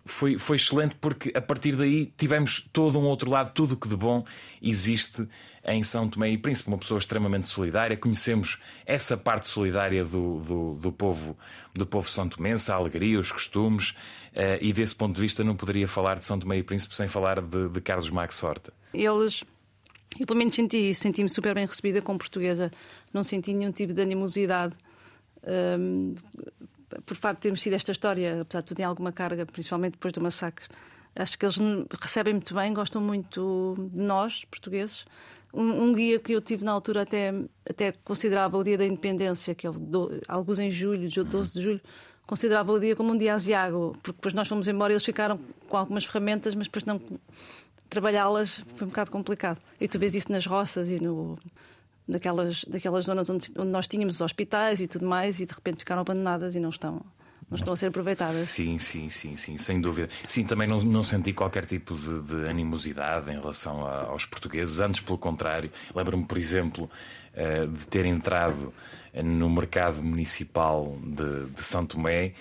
Foi, 0.04 0.36
foi 0.36 0.56
excelente 0.56 0.96
porque 1.00 1.32
a 1.34 1.40
partir 1.40 1.76
daí 1.76 2.12
tivemos 2.16 2.68
todo 2.72 2.98
um 2.98 3.04
outro 3.04 3.30
lado, 3.30 3.52
tudo 3.52 3.74
o 3.74 3.76
que 3.76 3.88
de 3.88 3.96
bom 3.96 4.24
existe 4.60 5.28
em 5.64 5.82
São 5.82 6.08
Tomé 6.08 6.30
e 6.30 6.38
Príncipe, 6.38 6.68
uma 6.68 6.78
pessoa 6.78 6.98
extremamente 6.98 7.46
solidária. 7.46 7.96
Conhecemos 7.96 8.58
essa 8.84 9.16
parte 9.16 9.46
solidária 9.46 10.04
do, 10.04 10.40
do, 10.40 10.74
do 10.74 10.92
povo 10.92 11.36
do 11.74 11.86
povo 11.86 12.08
são 12.08 12.28
tomense, 12.28 12.70
a 12.70 12.74
alegria, 12.74 13.18
os 13.18 13.32
costumes, 13.32 13.90
uh, 13.90 14.58
e 14.60 14.72
desse 14.72 14.94
ponto 14.94 15.14
de 15.14 15.20
vista 15.20 15.42
não 15.42 15.56
poderia 15.56 15.88
falar 15.88 16.18
de 16.18 16.24
São 16.24 16.38
Tomé 16.38 16.58
e 16.58 16.62
Príncipe 16.62 16.94
sem 16.94 17.08
falar 17.08 17.40
de, 17.40 17.68
de 17.68 17.80
Carlos 17.80 18.10
Max 18.10 18.42
Horta. 18.42 18.72
Eles, 18.92 19.42
eu 20.18 20.26
pelo 20.26 20.38
menos 20.38 20.54
senti 20.54 20.90
isso, 20.90 21.00
senti-me 21.00 21.28
super 21.28 21.54
bem 21.54 21.66
recebida 21.66 22.02
como 22.02 22.18
portuguesa, 22.18 22.70
não 23.12 23.24
senti 23.24 23.52
nenhum 23.52 23.72
tipo 23.72 23.92
de 23.92 24.02
animosidade. 24.02 24.74
Um, 25.44 26.14
por 27.06 27.16
facto 27.16 27.38
de 27.38 27.42
termos 27.42 27.60
tido 27.60 27.74
esta 27.74 27.92
história, 27.92 28.42
apesar 28.42 28.60
de 28.60 28.66
tudo, 28.66 28.76
tem 28.76 28.86
alguma 28.86 29.12
carga, 29.12 29.46
principalmente 29.46 29.92
depois 29.92 30.12
do 30.12 30.20
massacre. 30.20 30.66
Acho 31.14 31.38
que 31.38 31.44
eles 31.44 31.56
recebem 32.00 32.34
muito 32.34 32.54
bem, 32.54 32.72
gostam 32.72 33.00
muito 33.00 33.76
de 33.92 34.00
nós, 34.00 34.44
portugueses. 34.46 35.04
Um, 35.52 35.84
um, 35.84 35.94
guia 35.94 36.18
que 36.18 36.32
eu 36.32 36.40
tive 36.40 36.64
na 36.64 36.72
altura 36.72 37.02
até, 37.02 37.34
até 37.68 37.92
considerava 37.92 38.56
o 38.56 38.64
dia 38.64 38.78
da 38.78 38.86
independência, 38.86 39.54
que 39.54 39.66
é 39.66 39.70
do, 39.70 40.20
alguns 40.26 40.58
em 40.58 40.70
julho, 40.70 41.08
12 41.08 41.52
de 41.52 41.60
julho, 41.60 41.80
considerava 42.26 42.72
o 42.72 42.80
dia 42.80 42.96
como 42.96 43.12
um 43.12 43.16
dia 43.16 43.34
asiago, 43.34 43.94
porque 44.02 44.16
depois 44.16 44.32
nós 44.32 44.48
fomos 44.48 44.66
embora 44.66 44.92
e 44.92 44.94
eles 44.94 45.04
ficaram 45.04 45.38
com 45.68 45.76
algumas 45.76 46.06
ferramentas, 46.06 46.54
mas 46.54 46.66
depois 46.66 46.84
não 46.84 46.98
trabalhá-las 47.92 48.64
foi 48.74 48.86
um 48.86 48.90
bocado 48.90 49.10
complicado. 49.10 49.60
E 49.80 49.86
tu 49.86 49.98
vês 49.98 50.14
isso 50.14 50.32
nas 50.32 50.46
roças 50.46 50.90
e 50.90 50.98
no, 50.98 51.38
daquelas, 52.08 52.64
daquelas 52.64 53.04
zonas 53.04 53.28
onde, 53.28 53.52
onde 53.56 53.70
nós 53.70 53.86
tínhamos 53.86 54.16
os 54.16 54.20
hospitais 54.20 54.80
e 54.80 54.86
tudo 54.86 55.06
mais, 55.06 55.38
e 55.38 55.46
de 55.46 55.52
repente 55.52 55.78
ficaram 55.80 56.02
abandonadas 56.02 56.56
e 56.56 56.60
não 56.60 56.70
estão 56.70 57.02
não 57.50 57.58
estão 57.58 57.74
a 57.74 57.76
ser 57.76 57.88
aproveitadas. 57.88 58.48
Sim, 58.48 58.78
sim, 58.78 59.10
sim, 59.10 59.36
sim, 59.36 59.58
sem 59.58 59.78
dúvida. 59.78 60.08
Sim, 60.24 60.42
também 60.42 60.66
não, 60.66 60.80
não 60.80 61.02
senti 61.02 61.34
qualquer 61.34 61.66
tipo 61.66 61.94
de, 61.94 62.22
de 62.22 62.48
animosidade 62.48 63.30
em 63.30 63.38
relação 63.38 63.86
a, 63.86 64.04
aos 64.04 64.24
portugueses, 64.24 64.80
antes 64.80 65.02
pelo 65.02 65.18
contrário. 65.18 65.70
Lembro-me, 65.94 66.24
por 66.24 66.38
exemplo, 66.38 66.88
uh, 67.34 67.68
de 67.68 67.86
ter 67.88 68.06
entrado 68.06 68.72
no 69.22 69.50
mercado 69.50 70.02
municipal 70.02 70.96
de, 71.04 71.50
de 71.50 71.62
São 71.62 71.84
Tomé 71.84 72.32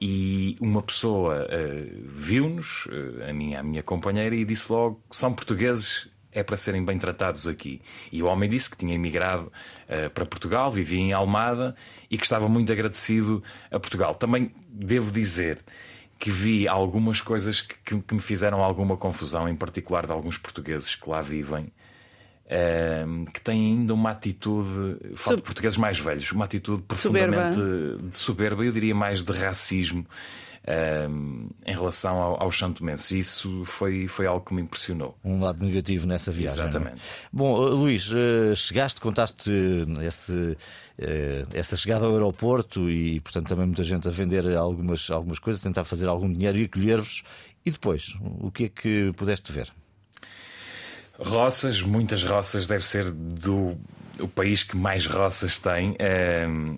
e 0.00 0.56
uma 0.60 0.82
pessoa 0.82 1.46
uh, 1.46 2.08
viu-nos, 2.08 2.86
uh, 2.86 3.28
a, 3.28 3.32
minha, 3.32 3.60
a 3.60 3.62
minha 3.62 3.82
companheira, 3.82 4.34
e 4.34 4.44
disse 4.44 4.72
logo: 4.72 5.02
são 5.10 5.32
portugueses, 5.32 6.08
é 6.32 6.42
para 6.42 6.56
serem 6.56 6.82
bem 6.84 6.98
tratados 6.98 7.46
aqui. 7.46 7.82
E 8.10 8.22
o 8.22 8.26
homem 8.26 8.48
disse 8.48 8.70
que 8.70 8.78
tinha 8.78 8.94
emigrado 8.94 9.52
uh, 9.88 10.10
para 10.14 10.24
Portugal, 10.24 10.70
vivia 10.70 11.00
em 11.00 11.12
Almada 11.12 11.74
e 12.10 12.16
que 12.16 12.24
estava 12.24 12.48
muito 12.48 12.72
agradecido 12.72 13.42
a 13.70 13.78
Portugal. 13.78 14.14
Também 14.14 14.52
devo 14.68 15.10
dizer 15.10 15.58
que 16.18 16.30
vi 16.30 16.66
algumas 16.66 17.20
coisas 17.20 17.60
que, 17.60 17.74
que, 17.84 18.00
que 18.00 18.14
me 18.14 18.20
fizeram 18.20 18.62
alguma 18.62 18.96
confusão, 18.96 19.48
em 19.48 19.56
particular 19.56 20.06
de 20.06 20.12
alguns 20.12 20.38
portugueses 20.38 20.94
que 20.94 21.08
lá 21.08 21.20
vivem. 21.20 21.72
Uh, 22.50 23.30
que 23.30 23.40
têm 23.40 23.78
ainda 23.78 23.94
uma 23.94 24.10
atitude, 24.10 24.98
falo 25.14 25.36
de 25.36 25.42
portugueses 25.44 25.78
mais 25.78 26.00
velhos, 26.00 26.32
uma 26.32 26.46
atitude 26.46 26.82
profundamente 26.82 27.54
soberba. 27.54 28.08
de 28.08 28.16
soberba, 28.16 28.64
eu 28.64 28.72
diria 28.72 28.92
mais 28.92 29.22
de 29.22 29.32
racismo, 29.32 30.04
em 31.66 31.72
relação 31.72 32.20
ao, 32.20 32.42
aos 32.42 32.58
santomenses. 32.58 33.10
Isso 33.12 33.64
foi, 33.64 34.06
foi 34.06 34.26
algo 34.26 34.44
que 34.44 34.54
me 34.54 34.62
impressionou. 34.62 35.16
Um 35.24 35.40
lado 35.40 35.64
negativo 35.64 36.06
nessa 36.06 36.30
viagem. 36.30 36.64
É? 36.64 36.68
Exatamente. 36.68 36.96
É? 36.96 37.28
Bom, 37.32 37.56
Luís, 37.56 38.10
chegaste, 38.56 39.00
contaste 39.00 39.50
esse, 40.02 40.56
essa 41.52 41.76
chegada 41.76 42.06
ao 42.06 42.12
aeroporto 42.12 42.90
e, 42.90 43.20
portanto, 43.20 43.48
também 43.48 43.66
muita 43.66 43.84
gente 43.84 44.06
a 44.06 44.10
vender 44.10 44.56
algumas, 44.56 45.10
algumas 45.10 45.38
coisas, 45.38 45.62
tentar 45.62 45.84
fazer 45.84 46.08
algum 46.08 46.30
dinheiro 46.30 46.58
e 46.58 46.64
acolher-vos. 46.64 47.22
E 47.64 47.70
depois, 47.70 48.14
o 48.20 48.50
que 48.50 48.64
é 48.64 48.68
que 48.68 49.12
pudeste 49.16 49.52
ver? 49.52 49.72
Roças, 51.20 51.82
muitas 51.82 52.24
roças, 52.24 52.66
deve 52.66 52.86
ser 52.86 53.10
do 53.10 53.76
o 54.20 54.28
país 54.28 54.62
que 54.62 54.76
mais 54.76 55.06
roças 55.06 55.58
tem. 55.58 55.96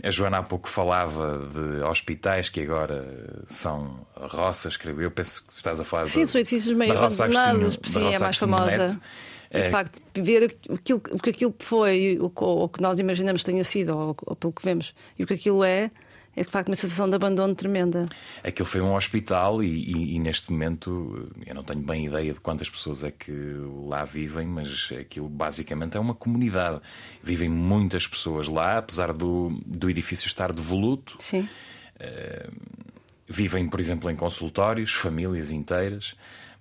A 0.02 0.10
Joana 0.10 0.38
há 0.38 0.42
pouco 0.42 0.68
falava 0.68 1.38
de 1.52 1.82
hospitais 1.82 2.48
que 2.48 2.60
agora 2.60 3.42
são 3.46 4.06
roças, 4.16 4.76
creio 4.76 5.00
eu. 5.00 5.10
Penso 5.10 5.44
que 5.46 5.52
estás 5.52 5.80
a 5.80 5.84
falar 5.84 6.06
Sim, 6.06 6.26
são 6.26 6.40
edifícios 6.40 6.76
meio 6.76 6.92
abandonados, 6.92 7.78
sim, 7.84 8.12
é 8.12 8.18
mais 8.18 8.38
famosa. 8.38 9.00
E, 9.50 9.54
de 9.54 9.60
é. 9.66 9.70
facto, 9.70 10.00
ver 10.16 10.54
aquilo, 10.72 11.02
o 11.10 11.18
que 11.18 11.30
aquilo 11.30 11.54
foi, 11.58 12.18
o, 12.18 12.32
o 12.34 12.68
que 12.68 12.80
nós 12.80 12.98
imaginamos 12.98 13.44
tenha 13.44 13.62
sido, 13.64 13.94
ou, 13.94 14.16
ou 14.24 14.34
pelo 14.34 14.52
que 14.52 14.64
vemos, 14.64 14.94
e 15.18 15.24
o 15.24 15.26
que 15.26 15.34
aquilo 15.34 15.62
é, 15.62 15.90
é 16.34 16.42
de 16.42 16.48
facto 16.48 16.68
uma 16.68 16.74
sensação 16.74 17.08
de 17.08 17.14
abandono 17.14 17.54
tremenda. 17.54 18.08
Aquilo 18.42 18.66
foi 18.66 18.80
um 18.80 18.94
hospital 18.94 19.62
e, 19.62 19.66
e, 19.66 20.16
e, 20.16 20.18
neste 20.18 20.50
momento 20.50 21.30
eu 21.46 21.54
não 21.54 21.62
tenho 21.62 21.82
bem 21.82 22.06
ideia 22.06 22.32
de 22.32 22.40
quantas 22.40 22.70
pessoas 22.70 23.04
é 23.04 23.10
que 23.10 23.32
lá 23.86 24.04
vivem, 24.04 24.46
mas 24.46 24.90
aquilo 24.98 25.28
basicamente 25.28 25.96
é 25.96 26.00
uma 26.00 26.14
comunidade. 26.14 26.80
Vivem 27.22 27.50
muitas 27.50 28.06
pessoas 28.06 28.48
lá, 28.48 28.78
apesar 28.78 29.12
do, 29.12 29.50
do 29.66 29.90
edifício 29.90 30.26
estar 30.26 30.52
devoluto. 30.52 31.16
Sim. 31.20 31.46
Uh, 32.00 32.50
vivem, 33.28 33.68
por 33.68 33.78
exemplo, 33.78 34.10
em 34.10 34.16
consultórios, 34.16 34.92
famílias 34.92 35.50
inteiras. 35.50 36.14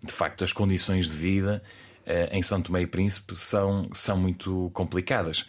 De 0.03 0.11
facto, 0.11 0.43
as 0.43 0.51
condições 0.51 1.09
de 1.09 1.15
vida 1.15 1.63
uh, 2.05 2.35
em 2.35 2.41
São 2.41 2.61
Tomé 2.61 2.81
e 2.81 2.87
Príncipe 2.87 3.37
são, 3.37 3.89
são 3.93 4.17
muito 4.17 4.69
complicadas. 4.73 5.45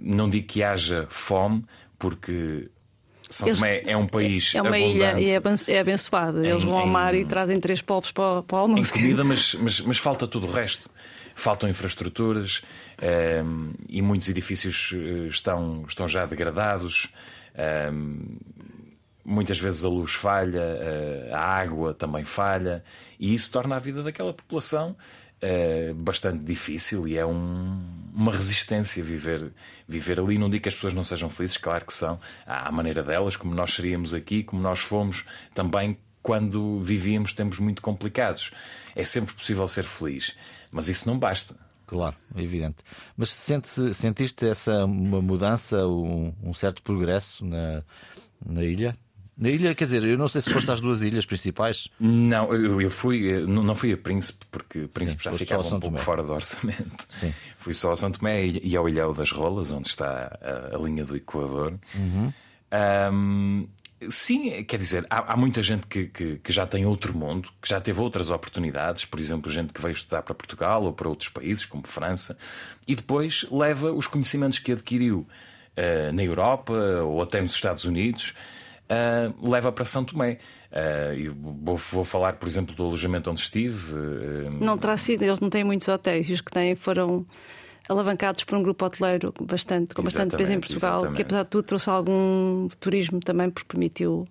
Não 0.00 0.30
digo 0.30 0.46
que 0.46 0.62
haja 0.62 1.06
fome, 1.10 1.64
porque 1.98 2.70
são 3.32 3.54
Tomé 3.54 3.82
é 3.84 3.96
um 3.96 4.06
país. 4.06 4.54
É 4.54 4.60
uma 4.60 4.76
abundante. 4.76 4.94
ilha 4.94 5.20
e 5.20 5.30
é, 5.30 5.74
é 5.74 5.80
abençoado. 5.80 6.44
Eles 6.44 6.62
em, 6.62 6.66
vão 6.66 6.78
ao 6.78 6.86
mar 6.86 7.14
em, 7.14 7.22
e 7.22 7.24
trazem 7.24 7.58
três 7.58 7.80
povos 7.82 8.12
para, 8.12 8.42
para 8.42 8.56
o 8.56 8.60
almoço. 8.60 8.94
Em 8.94 9.00
comida, 9.00 9.24
mas, 9.24 9.54
mas, 9.60 9.80
mas 9.80 9.98
falta 9.98 10.26
tudo 10.26 10.46
o 10.46 10.50
resto. 10.52 10.90
Faltam 11.34 11.68
infraestruturas 11.68 12.62
um, 13.00 13.06
ehm, 13.06 13.70
e 13.88 14.02
muitos 14.02 14.28
edifícios 14.28 14.92
eh, 14.94 15.28
estão, 15.28 15.84
estão 15.88 16.06
já 16.06 16.26
degradados. 16.26 17.08
Um, 17.54 17.60
ehm, 17.62 18.38
muitas 19.24 19.58
vezes 19.58 19.82
a 19.84 19.88
luz 19.88 20.12
falha, 20.12 20.60
eh, 20.60 21.30
a 21.32 21.40
água 21.40 21.94
também 21.94 22.24
falha, 22.24 22.84
e 23.18 23.32
isso 23.32 23.50
torna 23.50 23.76
a 23.76 23.78
vida 23.78 24.02
daquela 24.02 24.34
população 24.34 24.94
é 25.42 25.92
bastante 25.92 26.44
difícil 26.44 27.08
e 27.08 27.18
é 27.18 27.26
um, 27.26 27.82
uma 28.12 28.32
resistência 28.32 29.02
viver, 29.02 29.52
viver 29.88 30.20
ali. 30.20 30.38
Não 30.38 30.50
digo 30.50 30.62
que 30.62 30.68
as 30.68 30.74
pessoas 30.74 30.94
não 30.94 31.04
sejam 31.04 31.30
felizes, 31.30 31.56
claro 31.56 31.84
que 31.86 31.92
são, 31.92 32.20
à 32.46 32.70
maneira 32.70 33.02
delas, 33.02 33.36
como 33.36 33.54
nós 33.54 33.72
seríamos 33.72 34.12
aqui, 34.12 34.42
como 34.42 34.60
nós 34.60 34.80
fomos 34.80 35.24
também 35.54 35.98
quando 36.22 36.80
vivíamos 36.82 37.32
tempos 37.32 37.58
muito 37.58 37.82
complicados. 37.82 38.52
É 38.94 39.04
sempre 39.04 39.34
possível 39.34 39.66
ser 39.66 39.84
feliz, 39.84 40.36
mas 40.70 40.88
isso 40.88 41.08
não 41.08 41.18
basta. 41.18 41.56
Claro, 41.86 42.16
é 42.34 42.42
evidente. 42.42 42.78
Mas 43.16 43.30
sente, 43.30 43.92
sentiste 43.92 44.46
essa 44.46 44.84
uma 44.84 45.20
mudança, 45.20 45.86
um, 45.86 46.32
um 46.42 46.54
certo 46.54 46.82
progresso 46.82 47.44
na, 47.44 47.82
na 48.44 48.62
ilha? 48.62 48.96
Na 49.42 49.48
ilha, 49.48 49.74
quer 49.74 49.86
dizer, 49.86 50.04
eu 50.04 50.16
não 50.16 50.28
sei 50.28 50.40
se 50.40 50.48
foste 50.50 50.70
às 50.70 50.78
duas 50.78 51.02
ilhas 51.02 51.26
principais. 51.26 51.88
Não, 51.98 52.54
eu, 52.54 52.80
eu 52.80 52.88
fui, 52.88 53.40
não 53.44 53.74
fui 53.74 53.92
a 53.92 53.96
Príncipe, 53.96 54.46
porque 54.48 54.86
Príncipe 54.86 55.20
Sim, 55.20 55.30
já 55.30 55.36
ficava 55.36 55.66
um 55.66 55.80
pouco 55.80 55.98
fora 55.98 56.22
do 56.22 56.32
orçamento. 56.32 57.08
Sim. 57.10 57.34
Fui 57.58 57.74
só 57.74 57.90
a 57.90 57.96
São 57.96 58.12
Tomé 58.12 58.46
e 58.46 58.76
ao 58.76 58.88
Ilhéu 58.88 59.12
das 59.12 59.32
Rolas, 59.32 59.72
onde 59.72 59.88
está 59.88 60.38
a, 60.40 60.76
a 60.76 60.78
linha 60.78 61.04
do 61.04 61.16
Equador. 61.16 61.76
Uhum. 61.92 62.32
Um, 63.12 63.68
sim, 64.08 64.62
quer 64.62 64.76
dizer, 64.76 65.04
há, 65.10 65.32
há 65.32 65.36
muita 65.36 65.60
gente 65.60 65.88
que, 65.88 66.06
que, 66.06 66.36
que, 66.36 66.52
já 66.52 66.64
tem 66.64 66.86
outro 66.86 67.12
mundo, 67.12 67.50
que 67.60 67.68
já 67.68 67.80
teve 67.80 68.00
outras 68.00 68.30
oportunidades, 68.30 69.04
por 69.04 69.18
exemplo, 69.18 69.50
gente 69.50 69.72
que 69.72 69.82
veio 69.82 69.90
estudar 69.90 70.22
para 70.22 70.36
Portugal 70.36 70.84
ou 70.84 70.92
para 70.92 71.08
outros 71.08 71.30
países, 71.30 71.64
como 71.64 71.84
França, 71.84 72.38
e 72.86 72.94
depois 72.94 73.44
leva 73.50 73.90
os 73.90 74.06
conhecimentos 74.06 74.60
que 74.60 74.70
adquiriu 74.70 75.26
uh, 75.76 76.12
na 76.12 76.22
Europa 76.22 76.72
ou 77.02 77.20
até 77.20 77.40
nos 77.40 77.54
Estados 77.54 77.84
Unidos 77.84 78.34
uh, 78.92 79.48
leva 79.48 79.72
para 79.72 79.84
São 79.84 80.04
Tomé. 80.04 80.38
Uh, 80.70 81.34
vou, 81.62 81.76
vou, 81.76 82.04
falar, 82.04 82.34
por 82.34 82.48
exemplo, 82.48 82.74
do 82.74 82.84
alojamento 82.84 83.30
onde 83.30 83.40
estive. 83.40 83.94
Uh, 83.94 84.50
não 84.60 84.76
terá 84.76 84.96
sido, 84.96 85.22
eles 85.22 85.40
não 85.40 85.50
têm 85.50 85.64
muitos 85.64 85.88
hotéis, 85.88 86.28
os 86.28 86.40
que 86.40 86.50
têm 86.50 86.74
foram 86.74 87.26
alavancados 87.88 88.44
por 88.44 88.56
um 88.56 88.62
grupo 88.62 88.84
hoteleiro 88.84 89.34
bastante, 89.42 89.94
com 89.94 90.02
bastante 90.02 90.36
peso 90.36 90.52
em 90.52 90.60
Portugal, 90.60 90.98
exatamente. 90.98 91.16
que 91.16 91.22
apesar 91.22 91.42
de 91.42 91.50
tudo 91.50 91.64
trouxe 91.64 91.90
algum 91.90 92.68
turismo 92.80 93.20
também, 93.20 93.50
porque 93.50 93.68
permitiu 93.68 94.24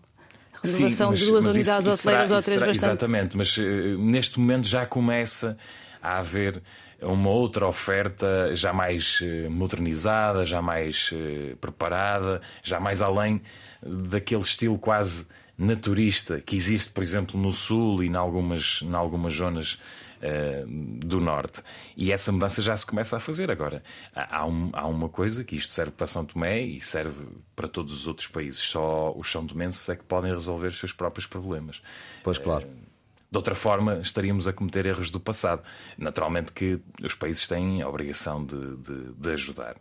a 0.63 0.68
renovação 0.68 1.13
de 1.13 1.25
duas 1.25 1.46
unidades 1.46 1.86
isso, 1.86 2.10
hoteleiras 2.10 2.30
será, 2.30 2.38
ou 2.38 2.41
três 2.41 2.44
será, 2.44 2.65
bastante. 2.68 2.89
Exatamente, 2.89 3.38
mas 3.38 3.58
uh, 3.58 3.62
neste 4.00 4.39
momento 4.39 4.68
já 4.68 4.86
começa 4.86 5.58
a 6.01 6.20
haver 6.20 6.62
uma 7.01 7.29
outra 7.29 7.67
oferta 7.67 8.55
já 8.55 8.72
mais 8.72 9.20
modernizada, 9.50 10.46
já 10.46 10.62
mais 10.62 11.12
preparada, 11.60 12.41
já 12.63 12.79
mais 12.79 13.01
além 13.01 13.41
daquele 13.84 14.41
estilo 14.41 14.77
quase 14.77 15.27
naturista 15.58 16.41
que 16.41 16.55
existe, 16.55 16.91
por 16.91 17.03
exemplo, 17.03 17.39
no 17.39 17.51
sul 17.51 18.03
e 18.03 18.08
em 18.08 18.15
algumas, 18.15 18.81
em 18.81 18.93
algumas 18.93 19.34
zonas 19.34 19.79
uh, 20.22 20.65
do 21.05 21.20
norte. 21.20 21.62
E 21.96 22.12
essa 22.12 22.31
mudança 22.31 22.62
já 22.62 22.75
se 22.75 22.86
começa 22.86 23.17
a 23.17 23.20
fazer 23.20 23.51
agora. 23.51 23.84
Há, 24.13 24.46
um, 24.46 24.70
há, 24.74 24.88
uma 24.88 25.08
coisa 25.08 25.43
que 25.43 25.55
isto 25.55 25.72
serve 25.72 25.91
para 25.91 26.08
São 26.08 26.25
Tomé 26.25 26.62
e 26.62 26.81
serve 26.81 27.27
para 27.55 27.67
todos 27.67 27.93
os 27.93 28.08
outros 28.08 28.27
países. 28.27 28.60
Só 28.60 29.13
os 29.15 29.31
São 29.31 29.46
Tomenses 29.46 29.88
é 29.89 29.96
que 29.96 30.03
podem 30.03 30.31
resolver 30.31 30.67
os 30.67 30.79
seus 30.79 30.93
próprios 30.93 31.27
problemas. 31.27 31.81
Pois 32.24 32.38
claro. 32.38 32.65
Uh, 32.65 32.90
de 33.31 33.38
outra 33.38 33.55
forma, 33.55 34.00
estaríamos 34.00 34.45
a 34.45 34.51
cometer 34.51 34.85
erros 34.85 35.09
do 35.09 35.19
passado. 35.19 35.63
Naturalmente 35.97 36.51
que 36.51 36.81
os 37.01 37.15
países 37.15 37.47
têm 37.47 37.81
a 37.81 37.88
obrigação 37.88 38.45
de, 38.45 38.75
de, 38.77 39.13
de 39.13 39.29
ajudar. 39.31 39.77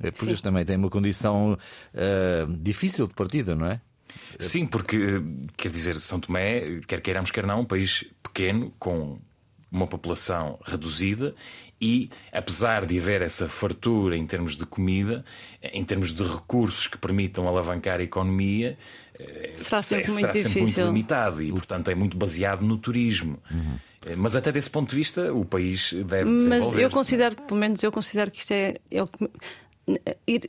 É 0.00 0.10
por 0.10 0.28
isso 0.28 0.42
também 0.42 0.64
tem 0.64 0.76
uma 0.76 0.88
condição 0.88 1.52
uh, 1.52 2.56
difícil 2.58 3.08
de 3.08 3.14
partida, 3.14 3.56
não 3.56 3.66
é? 3.66 3.80
Sim, 4.38 4.66
porque 4.66 5.22
quer 5.56 5.70
dizer, 5.70 5.96
São 5.96 6.20
Tomé, 6.20 6.80
quer 6.86 7.00
queiramos, 7.00 7.30
quer 7.30 7.46
não, 7.46 7.60
um 7.60 7.64
país 7.64 8.04
pequeno, 8.22 8.72
com 8.78 9.18
uma 9.70 9.86
população 9.86 10.58
reduzida 10.64 11.34
e, 11.80 12.10
apesar 12.30 12.86
de 12.86 12.98
haver 12.98 13.22
essa 13.22 13.48
fartura 13.48 14.16
em 14.16 14.24
termos 14.24 14.54
de 14.54 14.64
comida, 14.64 15.24
em 15.60 15.84
termos 15.84 16.12
de 16.12 16.22
recursos 16.22 16.86
que 16.86 16.98
permitam 16.98 17.48
alavancar 17.48 17.98
a 17.98 18.02
economia, 18.04 18.78
será 19.54 19.82
sempre, 19.82 20.10
será 20.10 20.32
muito, 20.32 20.42
sempre 20.42 20.62
muito, 20.62 20.80
limitado 20.80 21.42
e, 21.42 21.52
portanto, 21.52 21.90
é 21.90 21.94
muito 21.94 22.16
baseado 22.16 22.62
no 22.62 22.76
turismo. 22.76 23.38
Uhum. 23.50 24.16
Mas 24.16 24.34
até 24.34 24.50
desse 24.50 24.68
ponto 24.68 24.90
de 24.90 24.96
vista, 24.96 25.32
o 25.32 25.44
país 25.44 25.92
deve 25.92 26.34
desenvolver-se. 26.34 26.48
Mas 26.48 26.82
eu 26.82 26.90
considero, 26.90 27.36
pelo 27.36 27.60
menos 27.60 27.82
eu 27.82 27.92
considero 27.92 28.30
que 28.30 28.40
isto 28.40 28.52
é, 28.52 28.76
é 28.90 29.02
o 29.02 29.06
que 29.06 29.30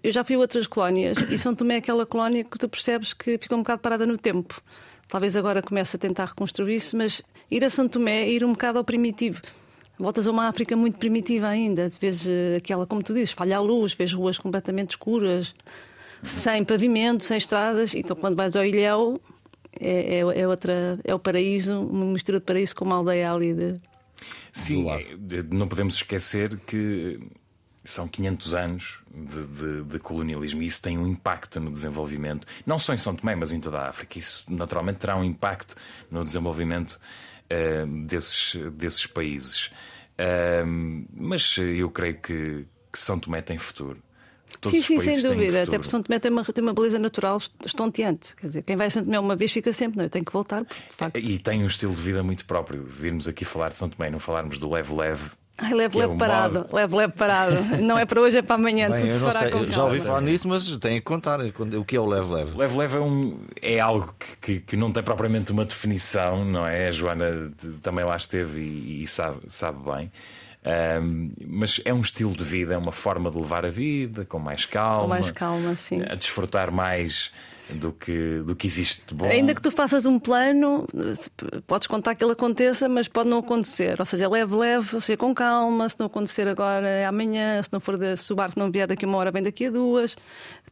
eu 0.03 0.11
já 0.11 0.23
fui 0.23 0.35
a 0.35 0.39
outras 0.39 0.67
colónias 0.67 1.17
e 1.29 1.37
São 1.37 1.55
Tomé 1.55 1.75
é 1.75 1.77
aquela 1.77 2.05
colónia 2.05 2.43
que 2.43 2.57
tu 2.57 2.69
percebes 2.69 3.13
que 3.13 3.37
fica 3.37 3.55
um 3.55 3.59
bocado 3.59 3.81
parada 3.81 4.05
no 4.05 4.17
tempo. 4.17 4.61
Talvez 5.07 5.35
agora 5.35 5.61
comece 5.61 5.95
a 5.95 5.99
tentar 5.99 6.25
reconstruir-se, 6.25 6.95
mas 6.95 7.21
ir 7.49 7.63
a 7.65 7.69
São 7.69 7.87
Tomé 7.87 8.23
é 8.23 8.31
ir 8.31 8.43
um 8.43 8.51
bocado 8.51 8.77
ao 8.77 8.83
primitivo. 8.83 9.41
Voltas 9.97 10.27
a 10.27 10.31
uma 10.31 10.47
África 10.47 10.75
muito 10.75 10.97
primitiva 10.97 11.47
ainda. 11.47 11.89
Vês 11.99 12.25
eh, 12.27 12.57
aquela, 12.57 12.85
como 12.85 13.03
tu 13.03 13.13
dizes, 13.13 13.31
falha 13.31 13.57
a 13.57 13.59
luz, 13.59 13.93
vês 13.93 14.11
ruas 14.13 14.37
completamente 14.37 14.91
escuras, 14.91 15.53
sem 16.23 16.63
pavimento, 16.63 17.23
sem 17.23 17.37
estradas. 17.37 17.93
Então, 17.93 18.15
quando 18.15 18.35
vais 18.35 18.55
ao 18.55 18.65
Ilhéu, 18.65 19.21
é, 19.79 20.17
é, 20.17 20.19
é, 20.19 20.47
outra, 20.47 20.99
é 21.03 21.13
o 21.13 21.19
paraíso, 21.19 21.79
uma 21.81 22.05
mistura 22.05 22.39
de 22.39 22.45
paraíso 22.45 22.75
com 22.75 22.85
uma 22.85 22.95
aldeia 22.95 23.31
ali 23.31 23.53
de. 23.53 23.81
Sim, 24.51 24.89
é, 24.89 25.17
não 25.51 25.67
podemos 25.67 25.95
esquecer 25.95 26.57
que 26.59 27.19
são 27.83 28.07
500 28.07 28.53
anos 28.53 29.03
de, 29.13 29.45
de, 29.47 29.83
de, 29.83 29.99
colonialismo 29.99 30.61
e 30.61 30.65
isso 30.65 30.81
tem 30.81 30.97
um 30.97 31.05
impacto 31.05 31.59
no 31.59 31.71
desenvolvimento, 31.71 32.47
não 32.65 32.79
só 32.79 32.93
em 32.93 32.97
São 32.97 33.15
Tomé, 33.15 33.35
mas 33.35 33.51
em 33.51 33.59
toda 33.59 33.79
a 33.79 33.89
África. 33.89 34.17
Isso 34.17 34.45
naturalmente 34.47 34.99
terá 34.99 35.17
um 35.17 35.23
impacto 35.23 35.75
no 36.09 36.23
desenvolvimento 36.23 36.99
uh, 37.51 38.05
desses, 38.05 38.55
desses 38.73 39.05
países. 39.05 39.71
Uh, 40.13 41.05
mas 41.13 41.57
eu 41.57 41.89
creio 41.89 42.15
que, 42.21 42.65
que, 42.91 42.99
São 42.99 43.19
Tomé 43.19 43.41
tem 43.41 43.57
futuro. 43.57 44.01
Todos 44.59 44.85
sim, 44.85 44.99
sim, 44.99 45.11
sem 45.11 45.21
dúvida. 45.21 45.63
Até 45.63 45.77
porque 45.77 45.89
São 45.89 46.01
Tomé 46.01 46.19
tem 46.19 46.31
uma, 46.31 46.43
tem 46.43 46.63
uma 46.63 46.73
beleza 46.73 46.99
natural 46.99 47.37
estonteante. 47.65 48.35
Quer 48.35 48.47
dizer, 48.47 48.63
quem 48.63 48.75
vai 48.75 48.87
a 48.87 48.89
São 48.89 49.03
Tomé 49.03 49.19
uma 49.19 49.35
vez 49.35 49.51
fica 49.51 49.71
sempre, 49.73 49.97
não, 49.97 50.05
eu 50.05 50.09
tenho 50.09 50.25
que 50.25 50.33
voltar. 50.33 50.63
Porque, 50.63 50.83
facto... 50.95 51.17
E 51.17 51.37
tem 51.39 51.63
um 51.63 51.67
estilo 51.67 51.93
de 51.95 52.01
vida 52.01 52.23
muito 52.23 52.45
próprio. 52.45 52.83
Virmos 52.83 53.27
aqui 53.27 53.45
falar 53.45 53.69
de 53.69 53.77
São 53.77 53.89
Tomé 53.89 54.07
e 54.07 54.11
não 54.11 54.19
falarmos 54.19 54.59
do 54.59 54.71
leve-leve 54.71 55.31
Ai, 55.55 55.73
leve, 55.73 55.97
é 55.97 56.01
leve 56.01 56.13
o 56.15 56.17
parado, 56.17 56.59
modo- 56.61 56.75
leve, 56.75 56.95
leve 56.95 57.13
parado. 57.13 57.55
Não 57.79 57.97
é 57.97 58.05
para 58.05 58.19
hoje, 58.19 58.39
é 58.39 58.41
para 58.41 58.55
amanhã. 58.55 58.89
Bem, 58.89 59.01
Tudo 59.01 59.13
se 59.13 59.19
fará 59.19 59.39
sei, 59.39 59.51
com 59.51 59.69
já 59.69 59.85
ouvi 59.85 60.01
falar 60.01 60.21
nisso, 60.21 60.47
mas 60.47 60.65
tenho 60.77 60.95
que 60.95 61.01
contar 61.01 61.39
o 61.39 61.85
que 61.85 61.95
é 61.95 61.99
o 61.99 62.05
leve-leve. 62.07 62.57
Leve 62.57 62.77
leve 62.77 62.97
é, 62.97 62.99
um, 62.99 63.37
é 63.61 63.79
algo 63.79 64.15
que, 64.17 64.35
que, 64.37 64.59
que 64.61 64.75
não 64.75 64.91
tem 64.91 65.03
propriamente 65.03 65.51
uma 65.51 65.63
definição, 65.63 66.43
não 66.43 66.65
é? 66.65 66.87
A 66.87 66.91
Joana 66.91 67.51
também 67.83 68.03
lá 68.03 68.15
esteve 68.15 68.59
e, 68.61 69.03
e 69.03 69.07
sabe, 69.07 69.37
sabe 69.47 69.77
bem. 69.89 70.11
Ahm, 70.65 71.31
mas 71.45 71.81
é 71.83 71.93
um 71.93 71.99
estilo 72.01 72.31
de 72.31 72.43
vida, 72.43 72.73
é 72.73 72.77
uma 72.77 72.91
forma 72.93 73.29
de 73.29 73.37
levar 73.37 73.65
a 73.65 73.69
vida 73.69 74.25
com 74.25 74.39
mais 74.39 74.65
calma, 74.65 75.01
Com 75.01 75.07
mais 75.09 75.31
calma, 75.31 75.75
sim. 75.75 76.01
a 76.07 76.15
desfrutar 76.15 76.71
mais 76.71 77.31
do 77.69 77.91
que, 77.91 78.39
do 78.45 78.55
que 78.55 78.67
existe 78.67 79.01
de 79.07 79.13
bom. 79.13 79.25
Ainda 79.25 79.53
que 79.53 79.61
tu 79.61 79.71
faças 79.71 80.05
um 80.05 80.19
plano, 80.19 80.87
podes 81.67 81.87
contar 81.87 82.15
que 82.15 82.23
ele 82.23 82.33
aconteça, 82.33 82.87
mas 82.89 83.07
pode 83.07 83.29
não 83.29 83.39
acontecer. 83.39 83.99
Ou 83.99 84.05
seja, 84.05 84.29
leve, 84.29 84.55
leve, 84.55 84.95
ou 84.95 85.01
seja, 85.01 85.17
com 85.17 85.33
calma. 85.33 85.87
Se 85.89 85.97
não 85.99 86.07
acontecer 86.07 86.47
agora, 86.47 86.87
é 86.87 87.05
amanhã. 87.05 87.61
Se 87.63 87.69
não 87.71 87.79
for 87.79 87.97
de, 87.97 88.15
se 88.17 88.31
o 88.31 88.35
barco 88.35 88.59
não 88.59 88.71
vier 88.71 88.87
daqui 88.87 89.05
a 89.05 89.07
uma 89.07 89.17
hora, 89.17 89.31
bem 89.31 89.43
daqui 89.43 89.67
a 89.67 89.71
duas. 89.71 90.15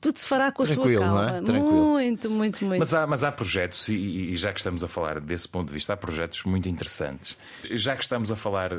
Tudo 0.01 0.17
se 0.17 0.25
fará 0.25 0.51
com 0.51 0.63
a 0.63 0.65
sua 0.65 0.75
Tranquilo, 0.77 1.05
não 1.05 1.15
calma. 1.15 1.37
é? 1.37 1.41
Tranquilo. 1.41 1.85
Muito, 1.91 2.29
muito, 2.29 2.65
muito. 2.65 2.79
Mas 2.79 2.93
há, 2.93 3.05
mas 3.05 3.23
há 3.23 3.31
projetos, 3.31 3.87
e, 3.87 3.93
e 3.93 4.35
já 4.35 4.51
que 4.51 4.59
estamos 4.59 4.83
a 4.83 4.87
falar 4.87 5.21
desse 5.21 5.47
ponto 5.47 5.67
de 5.67 5.73
vista, 5.75 5.93
há 5.93 5.97
projetos 5.97 6.43
muito 6.43 6.67
interessantes. 6.67 7.37
Já 7.69 7.95
que 7.95 8.01
estamos 8.01 8.31
a 8.31 8.35
falar 8.35 8.73
eh, 8.73 8.77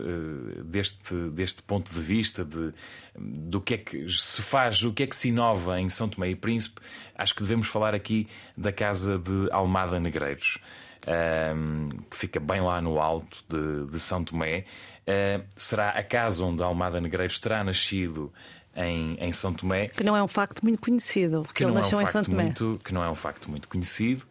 deste, 0.64 1.14
deste 1.30 1.62
ponto 1.62 1.92
de 1.94 2.00
vista, 2.00 2.44
de, 2.44 2.72
do 3.16 3.60
que 3.60 3.74
é 3.74 3.78
que 3.78 4.08
se 4.10 4.42
faz, 4.42 4.82
o 4.82 4.92
que 4.92 5.04
é 5.04 5.06
que 5.06 5.14
se 5.14 5.28
inova 5.28 5.80
em 5.80 5.88
São 5.88 6.08
Tomé 6.08 6.30
e 6.30 6.34
Príncipe, 6.36 6.80
acho 7.16 7.34
que 7.34 7.42
devemos 7.42 7.68
falar 7.68 7.94
aqui 7.94 8.28
da 8.58 8.72
Casa 8.72 9.16
de 9.16 9.48
Almada 9.52 10.00
Negreiros. 10.00 10.58
ahm, 11.06 11.88
que 12.10 12.16
fica 12.16 12.40
bem 12.40 12.60
lá 12.60 12.80
no 12.80 13.00
alto 13.00 13.38
de, 13.48 13.90
de 13.90 14.00
São 14.00 14.24
Tomé. 14.24 14.64
Ah, 15.06 15.40
será 15.56 15.90
a 15.90 16.02
casa 16.02 16.44
onde 16.44 16.62
Almada 16.62 17.00
Negreiros 17.00 17.38
terá 17.38 17.64
nascido 17.64 18.32
em, 18.76 19.16
em 19.20 19.32
São 19.32 19.52
Tomé 19.52 19.88
Que 19.88 20.02
não 20.04 20.16
é 20.16 20.22
um 20.22 20.28
facto 20.28 20.62
muito 20.62 20.80
conhecido, 20.80 21.46
que 21.54 21.64
ele 21.64 21.72
não, 21.72 21.80
é 21.82 21.84
um 21.84 22.00
em 22.00 22.06
facto 22.06 22.24
Tomé. 22.24 22.42
muito, 22.44 22.80
que 22.84 22.92
não 22.94 23.02
é 23.04 23.10
um 23.10 23.14
facto 23.14 23.50
muito 23.50 23.68
conhecido. 23.68 24.24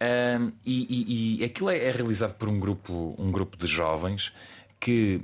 Ahm, 0.00 0.50
e, 0.66 1.36
e- 1.38 1.40
e 1.40 1.44
aquilo 1.44 1.70
é, 1.70 1.78
é 1.78 1.90
realizado 1.90 2.34
por 2.34 2.48
um 2.48 2.58
grupo, 2.58 3.14
um 3.18 3.30
grupo 3.30 3.56
de 3.56 3.66
jovens 3.66 4.32
que 4.80 5.20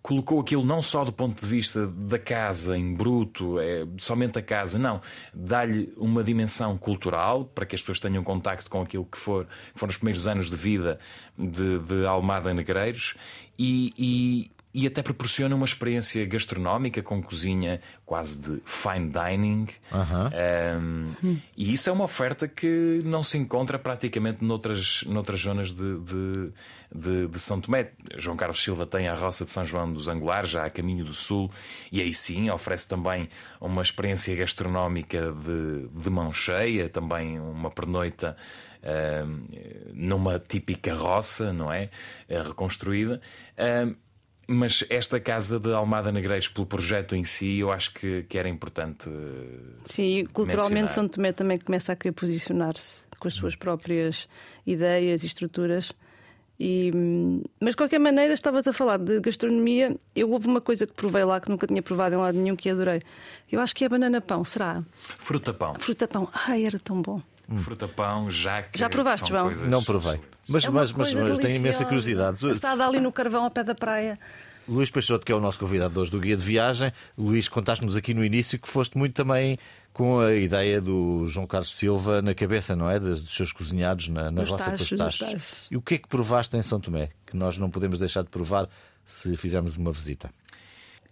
colocou 0.00 0.40
aquilo 0.40 0.64
não 0.64 0.80
só 0.80 1.04
do 1.04 1.12
ponto 1.12 1.38
de 1.44 1.46
vista 1.46 1.86
da 1.86 2.18
casa 2.18 2.78
em 2.78 2.94
bruto, 2.94 3.58
é, 3.60 3.86
somente 3.98 4.38
a 4.38 4.42
casa, 4.42 4.78
não. 4.78 5.02
Dá-lhe 5.34 5.92
uma 5.98 6.24
dimensão 6.24 6.78
cultural 6.78 7.44
para 7.44 7.66
que 7.66 7.74
as 7.74 7.82
pessoas 7.82 8.00
tenham 8.00 8.24
contacto 8.24 8.70
com 8.70 8.80
aquilo 8.80 9.04
que, 9.04 9.18
for, 9.18 9.44
que 9.44 9.78
foram 9.78 9.90
os 9.90 9.98
primeiros 9.98 10.26
anos 10.26 10.48
de 10.48 10.56
vida 10.56 10.98
de, 11.36 11.78
de 11.80 12.06
Almada 12.06 12.54
Negreiros 12.54 13.14
e, 13.58 13.92
e- 13.98 14.50
e 14.80 14.86
até 14.86 15.02
proporciona 15.02 15.54
uma 15.56 15.64
experiência 15.64 16.24
gastronómica 16.24 17.02
com 17.02 17.20
cozinha 17.22 17.80
quase 18.06 18.40
de 18.40 18.62
fine 18.64 19.10
dining. 19.10 19.66
Um, 20.80 21.14
e 21.56 21.72
isso 21.72 21.90
é 21.90 21.92
uma 21.92 22.04
oferta 22.04 22.46
que 22.46 23.02
não 23.04 23.22
se 23.22 23.36
encontra 23.38 23.78
praticamente 23.78 24.44
noutras, 24.44 25.02
noutras 25.06 25.40
zonas 25.40 25.72
de, 25.72 25.98
de, 26.00 26.52
de- 26.94 27.26
de 27.26 27.38
São 27.40 27.60
Tomé. 27.60 27.90
João 28.16 28.36
Carlos 28.36 28.62
Silva 28.62 28.86
tem 28.86 29.08
a 29.08 29.14
Roça 29.14 29.44
de 29.44 29.50
São 29.50 29.64
João 29.64 29.92
dos 29.92 30.06
Angulares, 30.06 30.50
já 30.50 30.64
a 30.64 30.70
caminho 30.70 31.04
do 31.04 31.12
Sul, 31.12 31.50
e 31.90 32.00
aí 32.00 32.12
sim 32.12 32.48
oferece 32.50 32.86
também 32.86 33.28
uma 33.60 33.82
experiência 33.82 34.34
gastronómica 34.36 35.32
de, 35.32 35.88
de 35.88 36.10
mão 36.10 36.32
cheia, 36.32 36.88
também 36.88 37.38
uma 37.40 37.70
pernoita. 37.70 38.36
um, 39.26 39.44
numa 39.92 40.38
típica 40.38 40.94
roça, 40.94 41.52
não 41.52 41.72
é? 41.72 41.90
Eh, 42.28 42.40
Reconstruída. 42.42 43.20
Um, 43.58 43.96
mas 44.48 44.84
esta 44.88 45.20
casa 45.20 45.60
de 45.60 45.72
Almada 45.72 46.10
Negreiros, 46.10 46.48
pelo 46.48 46.66
projeto 46.66 47.14
em 47.14 47.22
si, 47.24 47.58
eu 47.58 47.70
acho 47.70 47.92
que, 47.94 48.22
que 48.24 48.38
era 48.38 48.48
importante. 48.48 49.08
eh, 49.08 49.58
Sim, 49.84 50.24
culturalmente 50.32 50.74
mencionar. 50.74 50.90
São 50.90 51.08
Tomé 51.08 51.32
também 51.32 51.58
começa 51.58 51.92
a 51.92 51.96
querer 51.96 52.12
posicionar-se 52.12 53.02
com 53.18 53.28
as 53.28 53.34
suas 53.34 53.54
próprias 53.56 54.28
ideias 54.66 55.22
e 55.22 55.26
estruturas. 55.26 55.92
E, 56.60 56.90
hum, 56.94 57.42
mas 57.60 57.70
de 57.70 57.76
qualquer 57.76 58.00
maneira, 58.00 58.32
estavas 58.34 58.66
a 58.66 58.72
falar 58.72 58.98
de 58.98 59.20
gastronomia. 59.20 59.94
Eu 60.14 60.30
houve 60.30 60.48
uma 60.48 60.60
coisa 60.60 60.86
que 60.86 60.92
provei 60.92 61.22
lá 61.24 61.40
que 61.40 61.48
nunca 61.48 61.66
tinha 61.68 61.80
provado 61.82 62.14
em 62.16 62.18
lado 62.18 62.36
nenhum 62.36 62.56
que 62.56 62.68
adorei. 62.68 63.00
Eu 63.50 63.60
acho 63.60 63.74
que 63.76 63.84
é 63.84 63.88
banana 63.88 64.20
pão, 64.20 64.42
será? 64.44 64.82
Fruta 65.18 65.54
pão. 65.54 65.74
Fruta 65.78 66.08
pão. 66.08 66.28
Ai, 66.32 66.64
era 66.66 66.78
tão 66.78 67.00
bom. 67.00 67.22
Fruta 67.58 67.86
pão, 67.88 68.28
já 68.30 68.62
que. 68.62 68.78
Já 68.78 68.90
provaste, 68.90 69.28
João? 69.28 69.44
coisas- 69.46 69.68
Não 69.68 69.82
provei. 69.84 70.20
Mas, 70.48 70.64
É 70.64 70.70
mas, 70.70 70.92
mas, 70.92 71.12
mas 71.14 71.38
tenho 71.38 71.56
imensa 71.56 71.84
curiosidade. 71.84 72.44
Assada 72.50 72.86
ali 72.86 73.00
no 73.00 73.12
carvão 73.12 73.44
ao 73.44 73.50
pé 73.50 73.62
da 73.62 73.74
praia. 73.74 74.18
Luís 74.68 74.90
Peixoto, 74.90 75.24
que 75.24 75.32
é 75.32 75.34
o 75.34 75.40
nosso 75.40 75.58
convidado 75.58 75.94
de 75.94 76.00
hoje 76.00 76.10
do 76.10 76.20
Guia 76.20 76.36
de 76.36 76.42
Viagem. 76.42 76.92
Luís, 77.16 77.48
contaste-nos 77.48 77.96
aqui 77.96 78.12
no 78.12 78.22
início 78.22 78.58
que 78.58 78.68
foste 78.68 78.98
muito 78.98 79.14
também 79.14 79.58
com 79.94 80.20
a 80.20 80.34
ideia 80.34 80.80
do 80.80 81.26
João 81.26 81.46
Carlos 81.46 81.74
Silva 81.74 82.20
na 82.20 82.34
cabeça, 82.34 82.76
não 82.76 82.90
é? 82.90 83.00
Dos 83.00 83.22
dos 83.22 83.34
seus 83.34 83.50
cozinhados 83.50 84.08
na, 84.08 84.30
na 84.30 84.42
roça 84.42 84.58
tachos, 84.58 84.90
dos 84.90 84.98
dos 84.98 85.18
tachos. 85.18 85.66
E 85.70 85.76
o 85.76 85.80
que 85.80 85.94
é 85.94 85.98
que 85.98 86.06
provaste 86.06 86.56
em 86.56 86.62
São 86.62 86.78
Tomé? 86.78 87.08
Que 87.26 87.36
nós 87.36 87.56
não 87.56 87.70
podemos 87.70 87.98
deixar 87.98 88.22
de 88.22 88.28
provar 88.28 88.68
se 89.06 89.36
fizermos 89.38 89.76
uma 89.76 89.90
visita. 89.90 90.30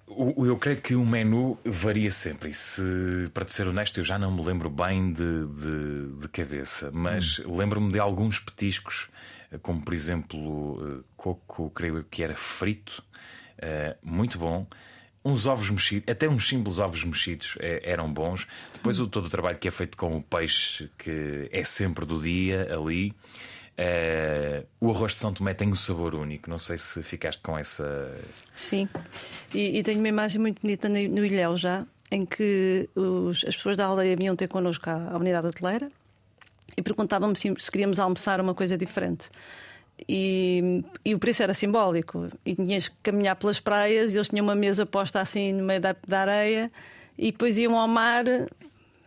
Eu 0.09 0.57
creio 0.59 0.81
que 0.81 0.95
o 0.95 1.05
menu 1.05 1.59
varia 1.65 2.13
sempre. 2.13 2.51
E 2.51 2.55
se, 2.55 3.29
para 3.35 3.45
te 3.45 3.53
ser 3.53 3.67
honesto, 3.67 3.99
eu 3.99 4.05
já 4.05 4.19
não 4.19 4.31
me 4.31 4.45
lembro 4.45 4.71
bem 4.71 5.13
de, 5.13 5.47
de, 5.47 6.21
de 6.21 6.29
cabeça, 6.29 6.91
mas 6.93 7.39
lembro-me 7.39 7.91
de 7.91 7.99
alguns 7.99 8.39
petiscos, 8.39 9.09
como 9.63 9.83
por 9.83 9.93
exemplo, 9.93 11.01
eh, 11.01 11.05
coco, 11.17 11.71
creio 11.71 11.97
eu 11.97 12.05
que 12.05 12.23
era 12.23 12.37
frito, 12.37 13.03
eh, 13.59 13.97
muito 14.03 14.39
bom. 14.39 14.67
Uns 15.25 15.45
ovos 15.47 15.69
mexidos, 15.71 16.09
até 16.13 16.29
uns 16.29 16.47
simples 16.49 16.79
ovos 16.79 17.03
mexidos 17.05 17.57
eh, 17.61 17.81
eram 17.85 18.13
bons. 18.13 18.47
Depois, 18.73 19.01
o, 19.01 19.07
todo 19.09 19.27
o 19.27 19.31
trabalho 19.31 19.59
que 19.59 19.67
é 19.67 19.71
feito 19.71 19.97
com 19.97 20.17
o 20.17 20.23
peixe, 20.23 20.89
que 20.97 21.49
é 21.51 21.65
sempre 21.65 22.05
do 22.07 22.21
dia 22.21 22.73
ali. 22.73 23.13
Eh, 23.79 24.65
o 24.81 24.91
arroz 24.91 25.13
de 25.15 25.19
São 25.19 25.35
Tomé 25.35 25.53
tem 25.53 25.69
um 25.69 25.75
sabor 25.75 26.15
único. 26.15 26.49
Não 26.49 26.59
sei 26.59 26.79
se 26.79 27.03
ficaste 27.03 27.43
com 27.43 27.59
essa. 27.59 28.17
Sim. 28.55 28.89
E, 29.53 29.79
e 29.79 29.83
tenho 29.83 29.99
uma 29.99 30.09
imagem 30.09 30.41
muito 30.41 30.63
bonita 30.63 30.89
no, 30.89 30.95
no 31.09 31.25
Ilhéu 31.27 31.57
já, 31.57 31.85
em 32.11 32.25
que 32.25 32.89
os- 32.95 33.45
as 33.45 33.57
pessoas 33.57 33.77
da 33.77 33.85
aldeia 33.87 34.17
vinham 34.17 34.35
ter 34.37 34.49
connosco 34.49 34.89
à, 34.89 35.11
à 35.13 35.17
unidade 35.17 35.49
hoteleira 35.49 35.89
e 36.77 36.83
perguntavam-me 36.83 37.37
se, 37.37 37.53
se 37.59 37.71
queríamos 37.71 37.99
almoçar 37.99 38.41
uma 38.41 38.55
coisa 38.55 38.79
diferente. 38.79 39.29
E, 40.09 40.85
e 41.05 41.15
o 41.15 41.19
preço 41.19 41.43
era 41.43 41.55
simbólico. 41.55 42.29
E 42.45 42.55
tinhas 42.55 42.89
que 42.89 42.97
caminhar 43.03 43.37
pelas 43.37 43.61
praias 43.61 44.15
e 44.15 44.19
eles 44.19 44.29
tinham 44.29 44.45
uma 44.45 44.55
mesa 44.55 44.85
posta 44.85 45.21
assim 45.21 45.53
no 45.53 45.65
meio 45.65 45.81
da, 45.81 45.97
da 46.07 46.21
areia 46.21 46.71
e 47.19 47.33
depois 47.33 47.59
iam 47.59 47.79
ao 47.79 47.89
mar. 47.89 48.25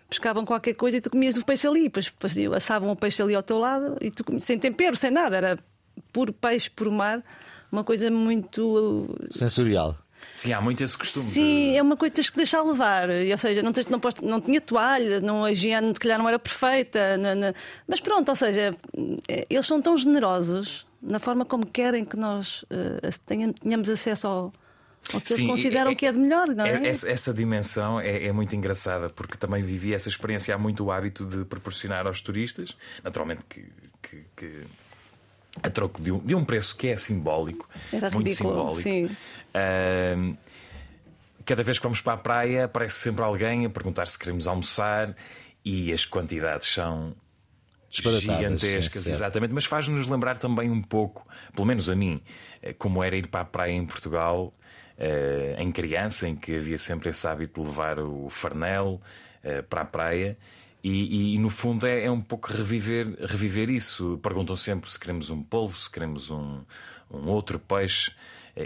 Pescavam 0.09 0.43
qualquer 0.43 0.73
coisa 0.73 0.97
e 0.97 1.01
tu 1.01 1.11
comias 1.11 1.37
o 1.37 1.45
peixe 1.45 1.67
ali, 1.67 1.83
depois 1.83 2.11
faziam, 2.19 2.53
assavam 2.53 2.89
o 2.89 2.95
peixe 2.95 3.21
ali 3.21 3.35
ao 3.35 3.43
teu 3.43 3.59
lado 3.59 3.95
e 4.01 4.09
tu 4.09 4.23
sem 4.39 4.57
tempero, 4.57 4.95
sem 4.95 5.11
nada, 5.11 5.37
era 5.37 5.59
puro 6.11 6.33
peixe, 6.33 6.67
puro 6.67 6.91
mar, 6.91 7.23
uma 7.71 7.83
coisa 7.83 8.09
muito 8.09 9.07
Sensorial. 9.29 9.95
Sim, 10.33 10.53
há 10.53 10.61
muito 10.61 10.83
esse 10.83 10.97
costume. 10.97 11.25
Sim, 11.25 11.71
de... 11.71 11.75
é 11.77 11.81
uma 11.81 11.97
coisa 11.97 12.11
que 12.11 12.15
tens 12.15 12.29
que 12.29 12.37
deixar 12.37 12.61
levar. 12.63 13.09
Ou 13.09 13.37
seja, 13.37 13.61
não, 13.61 13.73
tens, 13.73 13.87
não, 13.87 13.99
podes- 13.99 14.21
não 14.21 14.39
tinha 14.39 14.61
toalha, 14.61 15.19
não, 15.19 15.43
a 15.43 15.51
higiene 15.51 15.87
se 15.93 15.99
calhar 15.99 16.17
não 16.17 16.27
era 16.29 16.39
perfeita. 16.39 17.17
na- 17.17 17.35
na- 17.35 17.53
mas 17.87 17.99
pronto, 17.99 18.29
ou 18.29 18.35
seja, 18.35 18.75
eh, 19.27 19.45
eles 19.49 19.65
são 19.65 19.81
tão 19.81 19.97
generosos 19.97 20.85
na 21.01 21.19
forma 21.19 21.45
como 21.45 21.65
querem 21.65 22.03
que 22.05 22.15
nós 22.17 22.63
tenham- 23.25 23.53
tenhamos 23.53 23.87
acesso 23.89 24.27
ao, 24.27 24.53
ao 25.13 25.21
que 25.21 25.31
eles 25.33 25.41
Sim, 25.41 25.47
consideram 25.47 25.91
é- 25.91 25.95
que 25.95 26.05
é 26.05 26.11
de 26.11 26.19
melhor, 26.19 26.47
não 26.49 26.65
é? 26.65 26.87
Essa, 26.87 27.09
essa 27.09 27.33
dimensão 27.33 27.99
é, 27.99 28.25
é 28.27 28.31
muito 28.31 28.55
engraçada 28.55 29.09
porque 29.09 29.37
também 29.37 29.63
vivi 29.63 29.93
essa 29.93 30.09
experiência. 30.09 30.53
Há 30.53 30.57
muito 30.57 30.83
o 30.85 30.91
hábito 30.91 31.25
de 31.25 31.43
proporcionar 31.45 32.05
aos 32.07 32.21
turistas, 32.21 32.75
naturalmente 33.03 33.41
que, 33.49 33.65
que- 34.01 34.25
que 34.35 34.63
a 35.63 35.69
troco 35.69 36.01
de 36.01 36.11
um, 36.11 36.19
de 36.19 36.35
um 36.35 36.45
preço 36.45 36.75
que 36.75 36.87
é 36.87 36.97
simbólico, 36.97 37.67
Era 37.91 38.09
muito 38.11 38.27
ridículo, 38.27 38.73
simbólico. 38.75 38.81
sim. 38.81 39.17
Ahm, 39.53 40.35
cada 41.45 41.63
vez 41.63 41.79
que 41.79 41.83
vamos 41.83 42.01
para 42.01 42.13
a 42.13 42.17
praia, 42.17 42.65
aparece 42.65 42.95
sempre 42.95 43.23
alguém 43.23 43.65
a 43.65 43.69
perguntar 43.69 44.07
se 44.07 44.17
queremos 44.19 44.47
almoçar 44.47 45.15
e 45.65 45.91
as 45.91 46.05
quantidades 46.05 46.67
são 46.67 47.15
gigantescas, 47.91 49.03
sim, 49.03 49.09
exatamente, 49.09 49.53
mas 49.53 49.65
faz-nos 49.65 50.07
lembrar 50.07 50.37
também 50.37 50.69
um 50.69 50.81
pouco, 50.81 51.27
pelo 51.53 51.65
menos 51.65 51.89
a 51.89 51.95
mim, 51.95 52.21
eh, 52.61 52.73
como 52.73 53.03
era 53.03 53.15
ir 53.15 53.27
para 53.27 53.41
a 53.41 53.45
praia 53.45 53.71
em 53.71 53.85
Portugal, 53.85 54.53
eh, 54.97 55.55
em 55.57 55.71
criança, 55.71 56.27
em 56.27 56.35
que 56.35 56.55
havia 56.55 56.77
sempre 56.77 57.09
esse 57.09 57.27
hábito 57.27 57.61
de 57.61 57.67
levar 57.67 57.97
o 57.99 58.29
farnel 58.29 59.01
eh, 59.43 59.61
para 59.63 59.81
a 59.81 59.85
praia. 59.85 60.37
E, 60.83 61.35
e, 61.35 61.37
no 61.39 61.49
fundo 61.49 61.85
é, 61.85 62.05
é 62.05 62.11
um 62.11 62.21
pouco 62.21 62.51
reviver, 62.51 63.07
reviver 63.19 63.69
isso. 63.69 64.19
Perguntam 64.23 64.55
sempre 64.55 64.89
se 64.91 64.99
queremos 64.99 65.29
um 65.29 65.43
polvo, 65.43 65.77
se 65.77 65.89
queremos 65.89 66.29
um, 66.31 66.61
um 67.11 67.27
outro 67.27 67.59
peixe. 67.59 68.11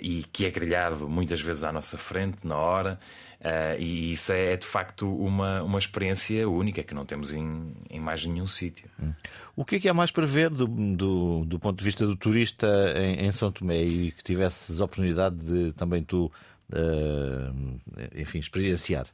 e 0.01 0.23
que 0.31 0.45
é 0.45 0.49
grelhado 0.49 1.07
muitas 1.07 1.41
vezes 1.41 1.63
à 1.63 1.71
nossa 1.71 1.97
frente, 1.97 2.45
na 2.47 2.57
hora. 2.57 2.99
Uh, 3.43 3.75
e 3.77 4.13
isso 4.13 4.31
é, 4.31 4.53
é 4.53 4.57
de 4.57 4.65
facto 4.65 5.13
uma, 5.13 5.61
uma 5.63 5.77
experiência 5.77 6.47
única 6.47 6.81
que 6.81 6.93
não 6.93 7.05
temos 7.05 7.33
em, 7.33 7.73
em 7.89 7.99
mais 7.99 8.25
nenhum 8.25 8.47
sítio. 8.47 8.89
Hum. 8.97 9.13
O 9.53 9.65
que 9.65 9.75
é 9.75 9.79
que 9.81 9.89
há 9.89 9.93
mais 9.93 10.11
para 10.11 10.25
ver 10.25 10.49
do, 10.49 10.65
do, 10.65 11.43
do 11.43 11.59
ponto 11.59 11.77
de 11.77 11.83
vista 11.83 12.07
do 12.07 12.15
turista 12.15 12.65
em, 12.95 13.25
em, 13.25 13.31
São 13.33 13.51
Tomé 13.51 13.83
e 13.83 14.11
que 14.13 14.23
tivesses 14.23 14.79
a 14.79 14.85
oportunidade 14.85 15.35
de 15.35 15.73
também 15.73 16.01
tu, 16.05 16.31
uh, 16.71 17.81
enfim, 18.15 18.39
experienciar? 18.39 19.07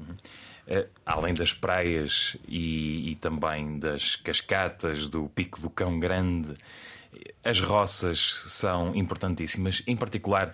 Uhum. 0.00 0.16
Uh, 0.66 0.88
além 1.04 1.32
das 1.32 1.52
praias 1.52 2.36
e, 2.48 3.12
e, 3.12 3.14
também 3.14 3.78
das 3.78 4.16
cascatas, 4.16 5.08
do 5.08 5.28
Pico 5.28 5.60
do 5.60 5.70
Cão 5.70 5.98
Grande, 6.00 6.54
as 7.44 7.60
roças 7.60 8.42
são 8.46 8.94
importantíssimas, 8.94 9.82
em 9.86 9.96
particular 9.96 10.52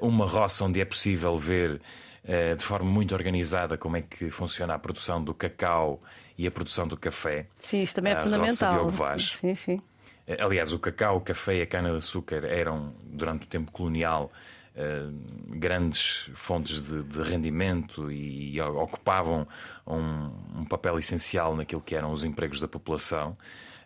uma 0.00 0.24
roça 0.24 0.64
onde 0.64 0.80
é 0.80 0.84
possível 0.84 1.36
ver 1.36 1.80
eh, 2.22 2.54
de 2.54 2.64
forma 2.64 2.90
muito 2.90 3.14
organizada 3.14 3.78
como 3.78 3.96
é 3.96 4.02
que 4.02 4.30
funciona 4.30 4.74
a 4.74 4.78
produção 4.78 5.22
do 5.22 5.32
cacau 5.32 6.00
e 6.36 6.46
a 6.46 6.50
produção 6.50 6.86
do 6.86 6.96
café. 6.96 7.46
Sim, 7.58 7.82
isso 7.82 7.94
também 7.94 8.12
é 8.12 8.22
fundamental. 8.22 8.90
Sim, 9.18 9.54
sim. 9.54 9.82
Eh, 10.26 10.36
aliás, 10.38 10.72
o 10.72 10.78
cacau, 10.78 11.16
o 11.16 11.20
café 11.22 11.56
e 11.56 11.62
a 11.62 11.66
cana-de-açúcar 11.66 12.44
eram, 12.44 12.94
durante 13.04 13.44
o 13.44 13.46
tempo 13.46 13.72
colonial, 13.72 14.30
eh, 14.76 15.08
grandes 15.48 16.30
fontes 16.34 16.80
de, 16.80 17.02
de 17.02 17.22
rendimento 17.22 18.10
e, 18.10 18.54
e 18.54 18.60
ocupavam 18.60 19.46
um, 19.84 20.60
um, 20.60 20.64
papel 20.64 20.96
essencial 20.98 21.56
naquilo 21.56 21.80
que 21.80 21.96
eram 21.96 22.12
os 22.12 22.22
empregos 22.22 22.60
da 22.60 22.68
população. 22.68 23.36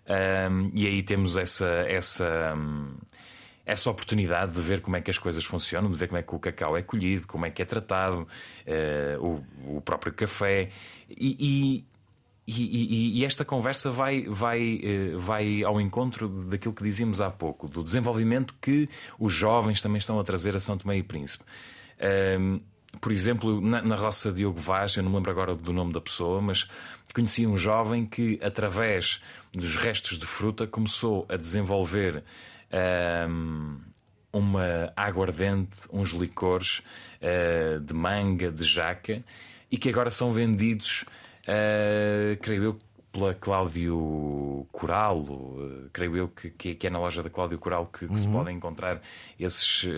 Um, 0.07 0.71
e 0.75 0.87
aí 0.87 1.03
temos 1.03 1.39
essa, 1.39 1.67
essa, 1.89 2.55
um, 2.55 2.95
essa 3.65 3.91
oportunidade 3.91 4.53
de 4.53 4.61
ver 4.61 4.83
como 4.83 4.97
é 4.97 5.01
que 5.01 5.11
as 5.11 5.17
coisas 5.17 5.45
funcionam, 5.45 5.91
de 5.91 5.97
ver 5.97 6.09
como 6.09 6.19
é 6.19 6.23
que 6.23 6.35
o 6.35 6.39
cacau 6.39 6.77
é 6.77 6.83
colhido, 6.83 7.27
como 7.27 7.47
é 7.47 7.51
que 7.51 7.63
é 7.63 7.65
tratado, 7.65 8.29
uh, 9.19 9.43
o, 9.67 9.77
o, 9.79 9.81
próprio 9.81 10.13
café. 10.13 10.69
E, 11.09 11.83
e, 12.47 13.21
e, 13.21 13.25
esta 13.25 13.45
conversa 13.45 13.91
vai, 13.91 14.25
vai, 14.29 14.81
uh, 15.15 15.19
vai 15.19 15.65
ao 15.65 15.81
encontro 15.81 16.29
daquilo 16.29 16.75
que 16.75 16.83
dizíamos 16.83 17.21
há 17.21 17.31
pouco, 17.31 17.69
do 17.69 17.83
desenvolvimento 17.83 18.55
que 18.61 18.89
os 19.19 19.33
jovens 19.33 19.81
também 19.81 19.99
estão 19.99 20.21
a 20.21 20.25
trazer 20.25 20.55
a 20.55 20.61
São 20.61 20.77
Tomé 20.77 20.99
e 20.99 21.03
Príncipe. 21.03 21.45
Uh, 21.99 22.61
por 23.01 23.13
exemplo, 23.13 23.61
na, 23.61 23.83
na 23.83 23.97
roça 23.97 24.31
Diogo 24.31 24.59
Vaz, 24.59 24.97
eu 24.97 25.03
não 25.03 25.11
me 25.11 25.17
lembro 25.17 25.31
agora 25.31 25.55
do 25.55 25.73
nome 25.73 25.93
da 25.93 26.01
pessoa, 26.01 26.41
mas 26.41 26.69
conheci 27.15 27.47
um 27.47 27.57
jovem 27.57 28.05
que, 28.05 28.39
através 28.43 29.23
dos 29.53 29.77
restos 29.77 30.19
de 30.19 30.27
fruta, 30.27 30.67
começou 30.67 31.27
a 31.29 31.37
desenvolver 31.37 32.23
um, 33.29 33.79
uma 34.33 34.93
aguardente, 34.97 35.89
uns 35.93 36.11
licores 36.11 36.83
uh, 37.23 37.81
de 37.81 37.95
manga, 37.95 38.51
de 38.51 38.65
jaca, 38.65 39.25
e 39.71 39.79
que 39.79 39.89
agora 39.89 40.11
são 40.11 40.33
vendidos, 40.33 41.05
uh, 41.49 42.37
creio 42.41 42.63
eu, 42.63 42.79
pela 43.13 43.35
Cláudio 43.35 44.67
Coral, 44.73 45.19
uh, 45.21 45.89
creio 45.93 46.17
eu 46.17 46.29
que, 46.29 46.75
que, 46.75 46.87
é 46.87 46.91
na 46.91 46.99
loja 46.99 47.23
da 47.23 47.31
Cláudio 47.31 47.59
Coral 47.59 47.87
que, 47.87 48.01
que 48.01 48.07
uhum. 48.07 48.17
se 48.17 48.29
podem 48.29 48.57
encontrar 48.57 49.01
esses, 49.39 49.85
uh, 49.85 49.89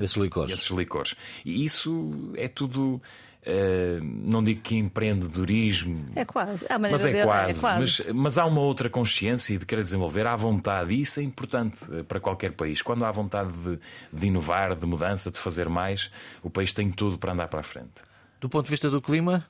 esses, 0.00 0.16
licores. 0.16 0.52
esses 0.52 0.70
licores. 0.70 1.14
E 1.44 1.64
isso 1.64 2.32
é 2.36 2.48
tudo 2.48 3.00
Uh, 3.46 4.02
não 4.02 4.42
digo 4.42 4.62
que 4.62 4.74
empreendedorismo. 4.74 6.12
É 6.16 6.24
quase. 6.24 6.64
É 6.66 6.78
mas 6.78 7.04
é, 7.04 7.18
é 7.18 7.24
quase. 7.24 7.58
é 7.58 7.60
quase. 7.60 8.04
Mas, 8.06 8.16
mas, 8.16 8.38
há 8.38 8.46
uma 8.46 8.62
outra 8.62 8.88
consciência 8.88 9.58
de 9.58 9.66
querer 9.66 9.82
desenvolver, 9.82 10.26
há 10.26 10.34
vontade, 10.34 10.94
e 10.94 11.02
isso 11.02 11.20
é 11.20 11.22
importante 11.22 11.84
eh, 11.92 12.02
para 12.02 12.18
qualquer 12.18 12.52
país. 12.52 12.80
Quando 12.80 13.04
há 13.04 13.10
vontade 13.10 13.52
de, 13.52 13.78
de 14.10 14.26
inovar, 14.26 14.74
de 14.74 14.86
mudança, 14.86 15.30
de 15.30 15.38
fazer 15.38 15.68
mais, 15.68 16.10
o 16.42 16.48
país 16.48 16.72
tem 16.72 16.90
tudo 16.90 17.18
para 17.18 17.32
andar 17.32 17.48
para 17.48 17.60
a 17.60 17.62
frente. 17.62 18.02
Do 18.40 18.48
ponto 18.48 18.64
de 18.64 18.70
vista 18.70 18.88
do 18.88 19.02
clima? 19.02 19.46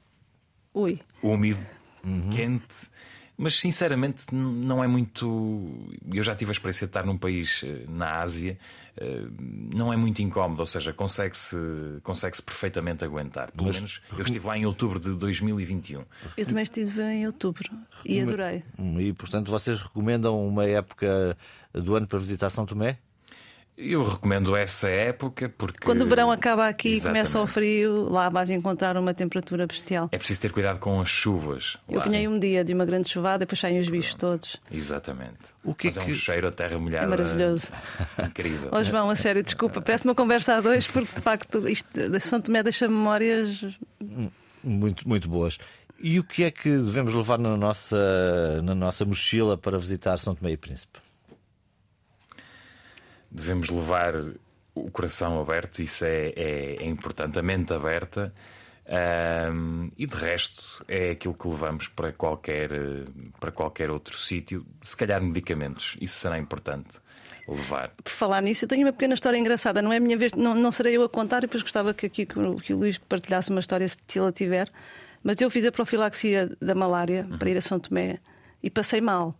Ui. 0.74 1.00
Úmido, 1.22 1.64
uhum. 2.04 2.28
quente 2.30 2.88
mas 3.37 3.56
sinceramente 3.56 4.32
não 4.32 4.82
é 4.82 4.87
muito. 4.87 5.88
Eu 6.12 6.22
já 6.22 6.34
tive 6.34 6.50
a 6.50 6.52
experiência 6.52 6.87
de 6.87 6.90
estar 6.90 7.04
num 7.04 7.18
país 7.18 7.64
eh, 7.64 7.84
na 7.88 8.20
Ásia, 8.20 8.56
eh, 8.96 9.26
não 9.74 9.92
é 9.92 9.96
muito 9.96 10.22
incómodo, 10.22 10.60
ou 10.60 10.66
seja, 10.66 10.92
consegue-se 10.92 11.56
consegue 12.02 12.37
-se 12.37 12.42
perfeitamente 12.42 13.04
aguentar. 13.04 13.50
Pelo 13.50 13.66
mas... 13.66 13.76
menos 13.76 14.02
eu 14.12 14.22
estive 14.22 14.46
lá 14.46 14.56
em 14.56 14.66
outubro 14.66 15.00
de 15.00 15.14
2021. 15.16 16.04
Eu 16.37 16.46
também 16.46 16.62
estive 16.62 17.02
em 17.02 17.26
outubro 17.26 17.68
e 18.04 18.20
adorei. 18.20 18.62
Hum, 18.78 19.00
e 19.00 19.12
portanto 19.12 19.50
vocês 19.50 19.80
recomendam 19.80 20.46
uma 20.46 20.64
época 20.64 21.37
do 21.72 21.96
ano 21.96 22.06
para 22.06 22.20
visitar 22.20 22.50
São 22.50 22.64
Tomé? 22.64 22.98
Eu 23.76 24.04
recomendo 24.04 24.54
essa 24.54 24.88
época 24.88 25.52
porque. 25.58 25.84
Quando 25.84 26.02
o 26.02 26.06
verão 26.06 26.30
acaba 26.30 26.68
aqui 26.68 26.90
e 26.94 27.00
começa 27.00 27.40
o 27.40 27.46
frio, 27.46 28.08
lá 28.08 28.28
vais 28.28 28.48
encontrar 28.48 28.96
uma 28.96 29.12
temperatura 29.12 29.66
bestial. 29.66 30.08
É 30.12 30.18
preciso 30.18 30.42
ter 30.42 30.52
cuidado 30.52 30.78
com 30.78 31.00
as 31.00 31.08
chuvas. 31.08 31.76
Eu 31.88 31.98
apanhei 31.98 32.28
um 32.28 32.38
dia 32.38 32.64
de 32.64 32.72
uma 32.72 32.84
grande 32.84 33.08
chuvada 33.08 33.38
e 33.38 33.46
depois 33.46 33.58
saem 33.58 33.80
os 33.80 33.88
bichos 33.88 34.14
todos. 34.14 34.60
Exatamente. 34.70 35.52
O 35.64 35.74
que 35.74 35.88
Mas 35.88 35.98
é, 35.98 36.02
é 36.02 36.04
um 36.04 36.14
cheiro 36.14 36.46
a 36.46 36.52
terra 36.52 36.78
molhada. 36.78 37.06
É 37.06 37.08
maravilhoso. 37.08 37.72
Incrível. 38.22 38.68
Ó 38.70 38.80
João, 38.84 39.10
a 39.10 39.16
sério, 39.16 39.42
desculpa, 39.42 39.82
parece 39.82 40.04
uma 40.04 40.14
conversa 40.14 40.54
a 40.54 40.60
dois, 40.60 40.87
porque 40.87 41.12
de 41.12 41.20
facto 41.20 41.68
isto 41.68 41.88
São 42.20 42.40
Tomé 42.40 42.62
deixa 42.62 42.87
memórias. 42.87 43.76
Muito, 44.62 45.08
muito 45.08 45.28
boas. 45.28 45.58
E 45.98 46.20
o 46.20 46.24
que 46.24 46.44
é 46.44 46.50
que 46.50 46.68
devemos 46.68 47.12
levar 47.12 47.38
na 47.38 47.56
nossa, 47.56 48.62
na 48.62 48.74
nossa 48.74 49.04
mochila 49.04 49.58
para 49.58 49.78
visitar 49.78 50.16
São 50.18 50.34
Tomé 50.34 50.52
e 50.52 50.56
Príncipe? 50.56 50.98
Devemos 53.34 53.68
levar 53.68 54.14
o 54.74 54.90
coração 54.90 55.40
aberto, 55.40 55.80
isso 55.80 56.04
é, 56.04 56.32
é, 56.36 56.76
é 56.80 56.86
importante, 56.86 57.38
a 57.38 57.42
mente 57.42 57.72
aberta. 57.72 58.32
Um, 58.86 59.90
e 59.96 60.06
de 60.06 60.14
resto 60.14 60.84
é 60.86 61.12
aquilo 61.12 61.32
que 61.32 61.48
levamos 61.48 61.88
para 61.88 62.12
qualquer, 62.12 62.70
para 63.40 63.50
qualquer 63.50 63.90
outro 63.90 64.18
sítio, 64.18 64.64
se 64.82 64.96
calhar 64.96 65.22
medicamentos, 65.22 65.96
isso 66.00 66.18
será 66.18 66.38
importante 66.38 67.00
levar. 67.48 67.90
Por 68.02 68.10
falar 68.10 68.42
nisso, 68.42 68.64
eu 68.64 68.68
tenho 68.68 68.86
uma 68.86 68.92
pequena 68.92 69.14
história 69.14 69.38
engraçada, 69.38 69.80
não 69.80 69.92
é 69.92 69.96
a 69.96 70.00
minha 70.00 70.16
vez, 70.16 70.32
não, 70.32 70.54
não 70.54 70.70
serei 70.70 70.96
eu 70.96 71.02
a 71.02 71.08
contar, 71.08 71.38
e 71.38 71.40
depois 71.42 71.62
gostava 71.62 71.94
que 71.94 72.06
aqui 72.06 72.26
que 72.26 72.38
o, 72.38 72.56
que 72.56 72.74
o 72.74 72.76
Luís 72.76 72.98
partilhasse 72.98 73.50
uma 73.50 73.60
história 73.60 73.88
se 73.88 73.98
ela 74.16 74.32
tiver. 74.32 74.70
Mas 75.22 75.40
eu 75.40 75.48
fiz 75.48 75.64
a 75.64 75.72
profilaxia 75.72 76.50
da 76.60 76.74
malária 76.74 77.26
uhum. 77.28 77.38
para 77.38 77.48
ir 77.48 77.56
a 77.56 77.60
São 77.60 77.80
Tomé 77.80 78.18
e 78.62 78.68
passei 78.68 79.00
mal. 79.00 79.34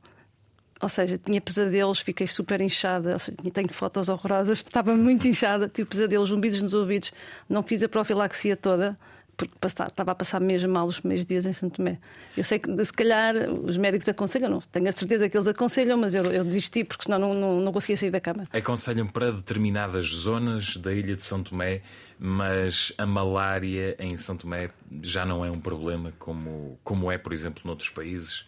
Ou 0.85 0.89
seja, 0.91 1.17
tinha 1.17 1.41
pesadelos, 1.41 2.01
fiquei 2.01 2.27
super 2.27 2.61
inchada. 2.61 3.19
Seja, 3.19 3.39
tenho 3.55 3.73
fotos 3.73 4.11
horrorosas, 4.11 4.59
estava 4.69 4.95
muito 4.95 5.27
inchada, 5.27 5.67
tive 5.67 5.89
pesadelos, 5.89 6.29
zumbidos 6.29 6.63
nos 6.63 6.75
ouvidos. 6.75 7.11
Não 7.49 7.63
fiz 7.63 7.83
a 7.83 7.89
profilaxia 7.89 8.55
toda, 8.55 8.95
porque 9.35 9.55
estava 9.67 10.11
a 10.11 10.15
passar 10.15 10.41
mesmo 10.43 10.71
mal 10.71 10.85
os 10.85 11.01
primeiros 11.01 11.25
dias 11.25 11.47
em 11.47 11.55
Santo 11.55 11.77
Tomé. 11.77 11.99
Eu 12.37 12.45
sei 12.45 12.59
que 12.59 12.85
se 12.85 12.93
calhar 12.93 13.35
os 13.51 13.79
médicos 13.79 14.07
aconselham, 14.11 14.51
não 14.51 14.61
tenho 14.61 14.87
a 14.87 14.93
certeza 14.93 15.27
que 15.27 15.35
eles 15.35 15.49
aconselham, 15.49 15.97
mas 15.97 16.15
eu, 16.15 16.27
eu 16.27 16.45
desisti 16.45 16.85
porque 16.85 17.05
senão 17.05 17.19
não, 17.19 17.33
não, 17.33 17.61
não 17.61 17.73
conseguia 17.73 17.97
sair 17.97 18.11
da 18.11 18.21
cama. 18.21 18.45
Aconselham 18.53 19.07
para 19.07 19.33
determinadas 19.33 20.09
zonas 20.09 20.77
da 20.77 20.93
ilha 20.93 21.17
de 21.17 21.23
São 21.23 21.43
Tomé, 21.43 21.81
mas 22.19 22.93
a 22.99 23.07
malária 23.07 23.97
em 23.99 24.19
São 24.19 24.37
Tomé 24.37 24.69
já 25.01 25.25
não 25.25 25.43
é 25.43 25.51
um 25.51 25.61
problema 25.61 26.13
como, 26.19 26.79
como 26.85 27.11
é, 27.11 27.17
por 27.17 27.33
exemplo, 27.33 27.63
noutros 27.65 27.89
países 27.89 28.45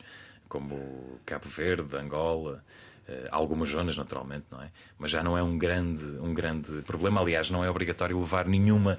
como 0.56 1.20
Cabo 1.26 1.46
Verde, 1.46 1.94
Angola, 1.98 2.64
eh, 3.06 3.28
algumas 3.30 3.68
zonas 3.68 3.94
naturalmente, 3.94 4.46
não 4.50 4.62
é? 4.62 4.70
Mas 4.98 5.10
já 5.10 5.22
não 5.22 5.36
é 5.36 5.42
um 5.42 5.58
grande, 5.58 6.02
um 6.02 6.32
grande 6.32 6.80
problema. 6.80 7.20
Aliás, 7.20 7.50
não 7.50 7.62
é 7.62 7.68
obrigatório 7.68 8.18
levar 8.18 8.46
nenhuma 8.46 8.96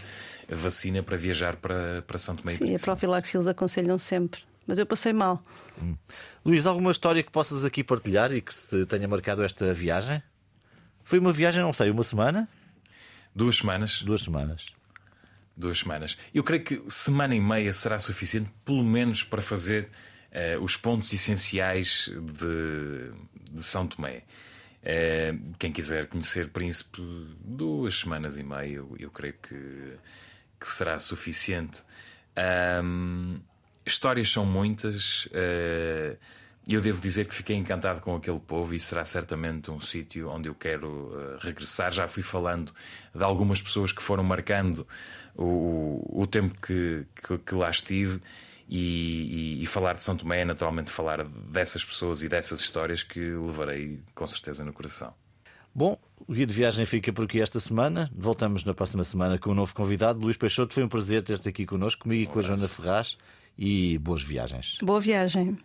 vacina 0.48 1.02
para 1.02 1.17
viajar 1.17 1.56
para, 1.56 2.04
para 2.04 2.20
São 2.20 2.36
Tomé 2.36 2.54
e 2.54 2.58
Sim, 2.58 2.76
a 2.76 2.78
profilaxia 2.80 3.39
eles 3.39 3.48
aconselham 3.48 3.98
sempre. 3.98 4.41
Mas 4.67 4.78
eu 4.78 4.86
passei 4.86 5.12
mal. 5.13 5.41
Hum. 5.82 5.96
Luís, 6.46 6.67
alguma 6.67 6.91
história 6.91 7.24
que 7.24 7.32
possas 7.32 7.65
aqui 7.65 7.84
partilhar 7.84 8.32
e 8.32 8.39
que 8.39 8.54
se 8.54 8.86
tenha 8.86 9.08
marcado 9.08 9.41
esta 9.41 9.74
viagem? 9.74 10.22
Foi 11.04 11.17
uma 11.17 11.34
viagem, 11.34 11.63
não 11.63 11.74
sei, 11.74 11.89
uma 11.89 12.04
semana? 12.04 12.48
Duas 13.34 13.56
semanas. 13.56 14.04
Duas 14.04 14.22
semanas. 14.22 14.67
Duas 15.56 15.80
semanas. 15.80 16.17
Eu 16.36 16.43
creio 16.43 16.63
que 16.63 16.84
semana 16.88 17.34
e 17.34 17.41
meia 17.41 17.74
será 17.74 17.98
suficiente, 17.98 18.52
pelo 18.63 18.84
menos, 18.84 19.24
para 19.24 19.41
fazer 19.41 19.89
uh, 20.38 20.63
os 20.63 20.78
pontos 20.78 21.12
essenciais 21.12 22.10
de, 22.13 23.12
de 23.52 23.63
São 23.63 23.88
Tomé. 23.88 24.23
Uh, 24.84 25.54
quem 25.58 25.71
quiser 25.71 26.08
conhecer 26.08 26.50
Príncipe, 26.50 27.02
duas 27.43 28.00
semanas 28.00 28.38
e 28.38 28.43
meia, 28.43 28.76
eu, 28.76 28.95
eu 29.00 29.10
creio 29.10 29.34
que, 29.34 29.97
que, 30.60 30.67
será 30.67 31.00
suficiente. 31.00 31.82
Um, 32.84 33.39
histórias 33.86 34.30
são 34.30 34.45
muitas. 34.45 35.26
Uh, 35.26 36.17
eu 36.67 36.82
devo 36.82 37.02
dizer 37.02 37.28
que 37.28 37.34
fiquei 37.34 37.56
encantado 37.56 38.02
com 38.02 38.15
aquele 38.15 38.39
povo 38.39 38.73
e 38.73 38.80
será 38.80 39.06
certamente 39.06 39.71
um 39.71 39.80
sítio 39.80 40.30
onde 40.30 40.50
eu 40.50 40.56
quero 40.56 40.88
uh, 40.88 41.38
regressar. 41.39 41.91
Já 41.91 42.08
fui 42.08 42.23
falando 42.23 42.73
de 43.13 43.23
algumas 43.23 43.62
pessoas 43.62 43.91
que 43.91 44.04
foram 44.04 44.23
marcando 44.23 44.86
o, 45.36 46.21
o 46.21 46.28
tempo 46.28 46.60
que, 46.62 47.06
que, 47.26 47.38
que 47.38 47.56
lá 47.56 47.69
estive 47.69 48.21
e, 48.67 49.60
e, 49.60 49.63
e, 49.63 49.65
falar 49.65 49.93
de 49.93 50.03
São 50.03 50.17
Tomé 50.17 50.41
é 50.41 50.45
naturalmente 50.45 50.91
falar 50.91 51.23
dessas 51.23 51.86
pessoas 51.86 52.21
e 52.23 52.30
dessas 52.30 52.60
histórias 52.60 53.01
que 53.01 53.19
levarei 53.19 53.99
com 54.13 54.27
certeza 54.27 54.63
no 54.65 54.73
coração. 54.73 55.13
Bom, 55.73 55.97
O 56.27 56.34
guia 56.34 56.45
de 56.45 56.53
viagem 56.53 56.86
fica 56.86 57.13
por 57.13 57.25
aqui 57.25 57.39
esta 57.39 57.60
semana. 57.60 58.10
Voltamos 58.13 58.65
na 58.65 58.73
próxima 58.73 59.03
semana 59.03 59.38
com 59.38 59.51
um 59.51 59.53
novo 59.53 59.73
convidado. 59.73 60.19
Luís 60.19 60.36
Peixoto, 60.36 60.73
foi 60.73 60.84
um 60.84 60.89
prazer 60.89 61.21
ter-te 61.21 61.47
aqui 61.47 61.65
connosco, 61.65 62.03
comigo 62.03 62.23
e 62.23 62.27
com 62.34 62.39
a 62.39 62.41
Joana 62.41 62.67
Ferraz. 62.67 63.17
E 63.58 63.97
boas 63.99 64.21
viagens. 64.21 64.77
Boa 64.84 64.99
viagem. 64.99 65.56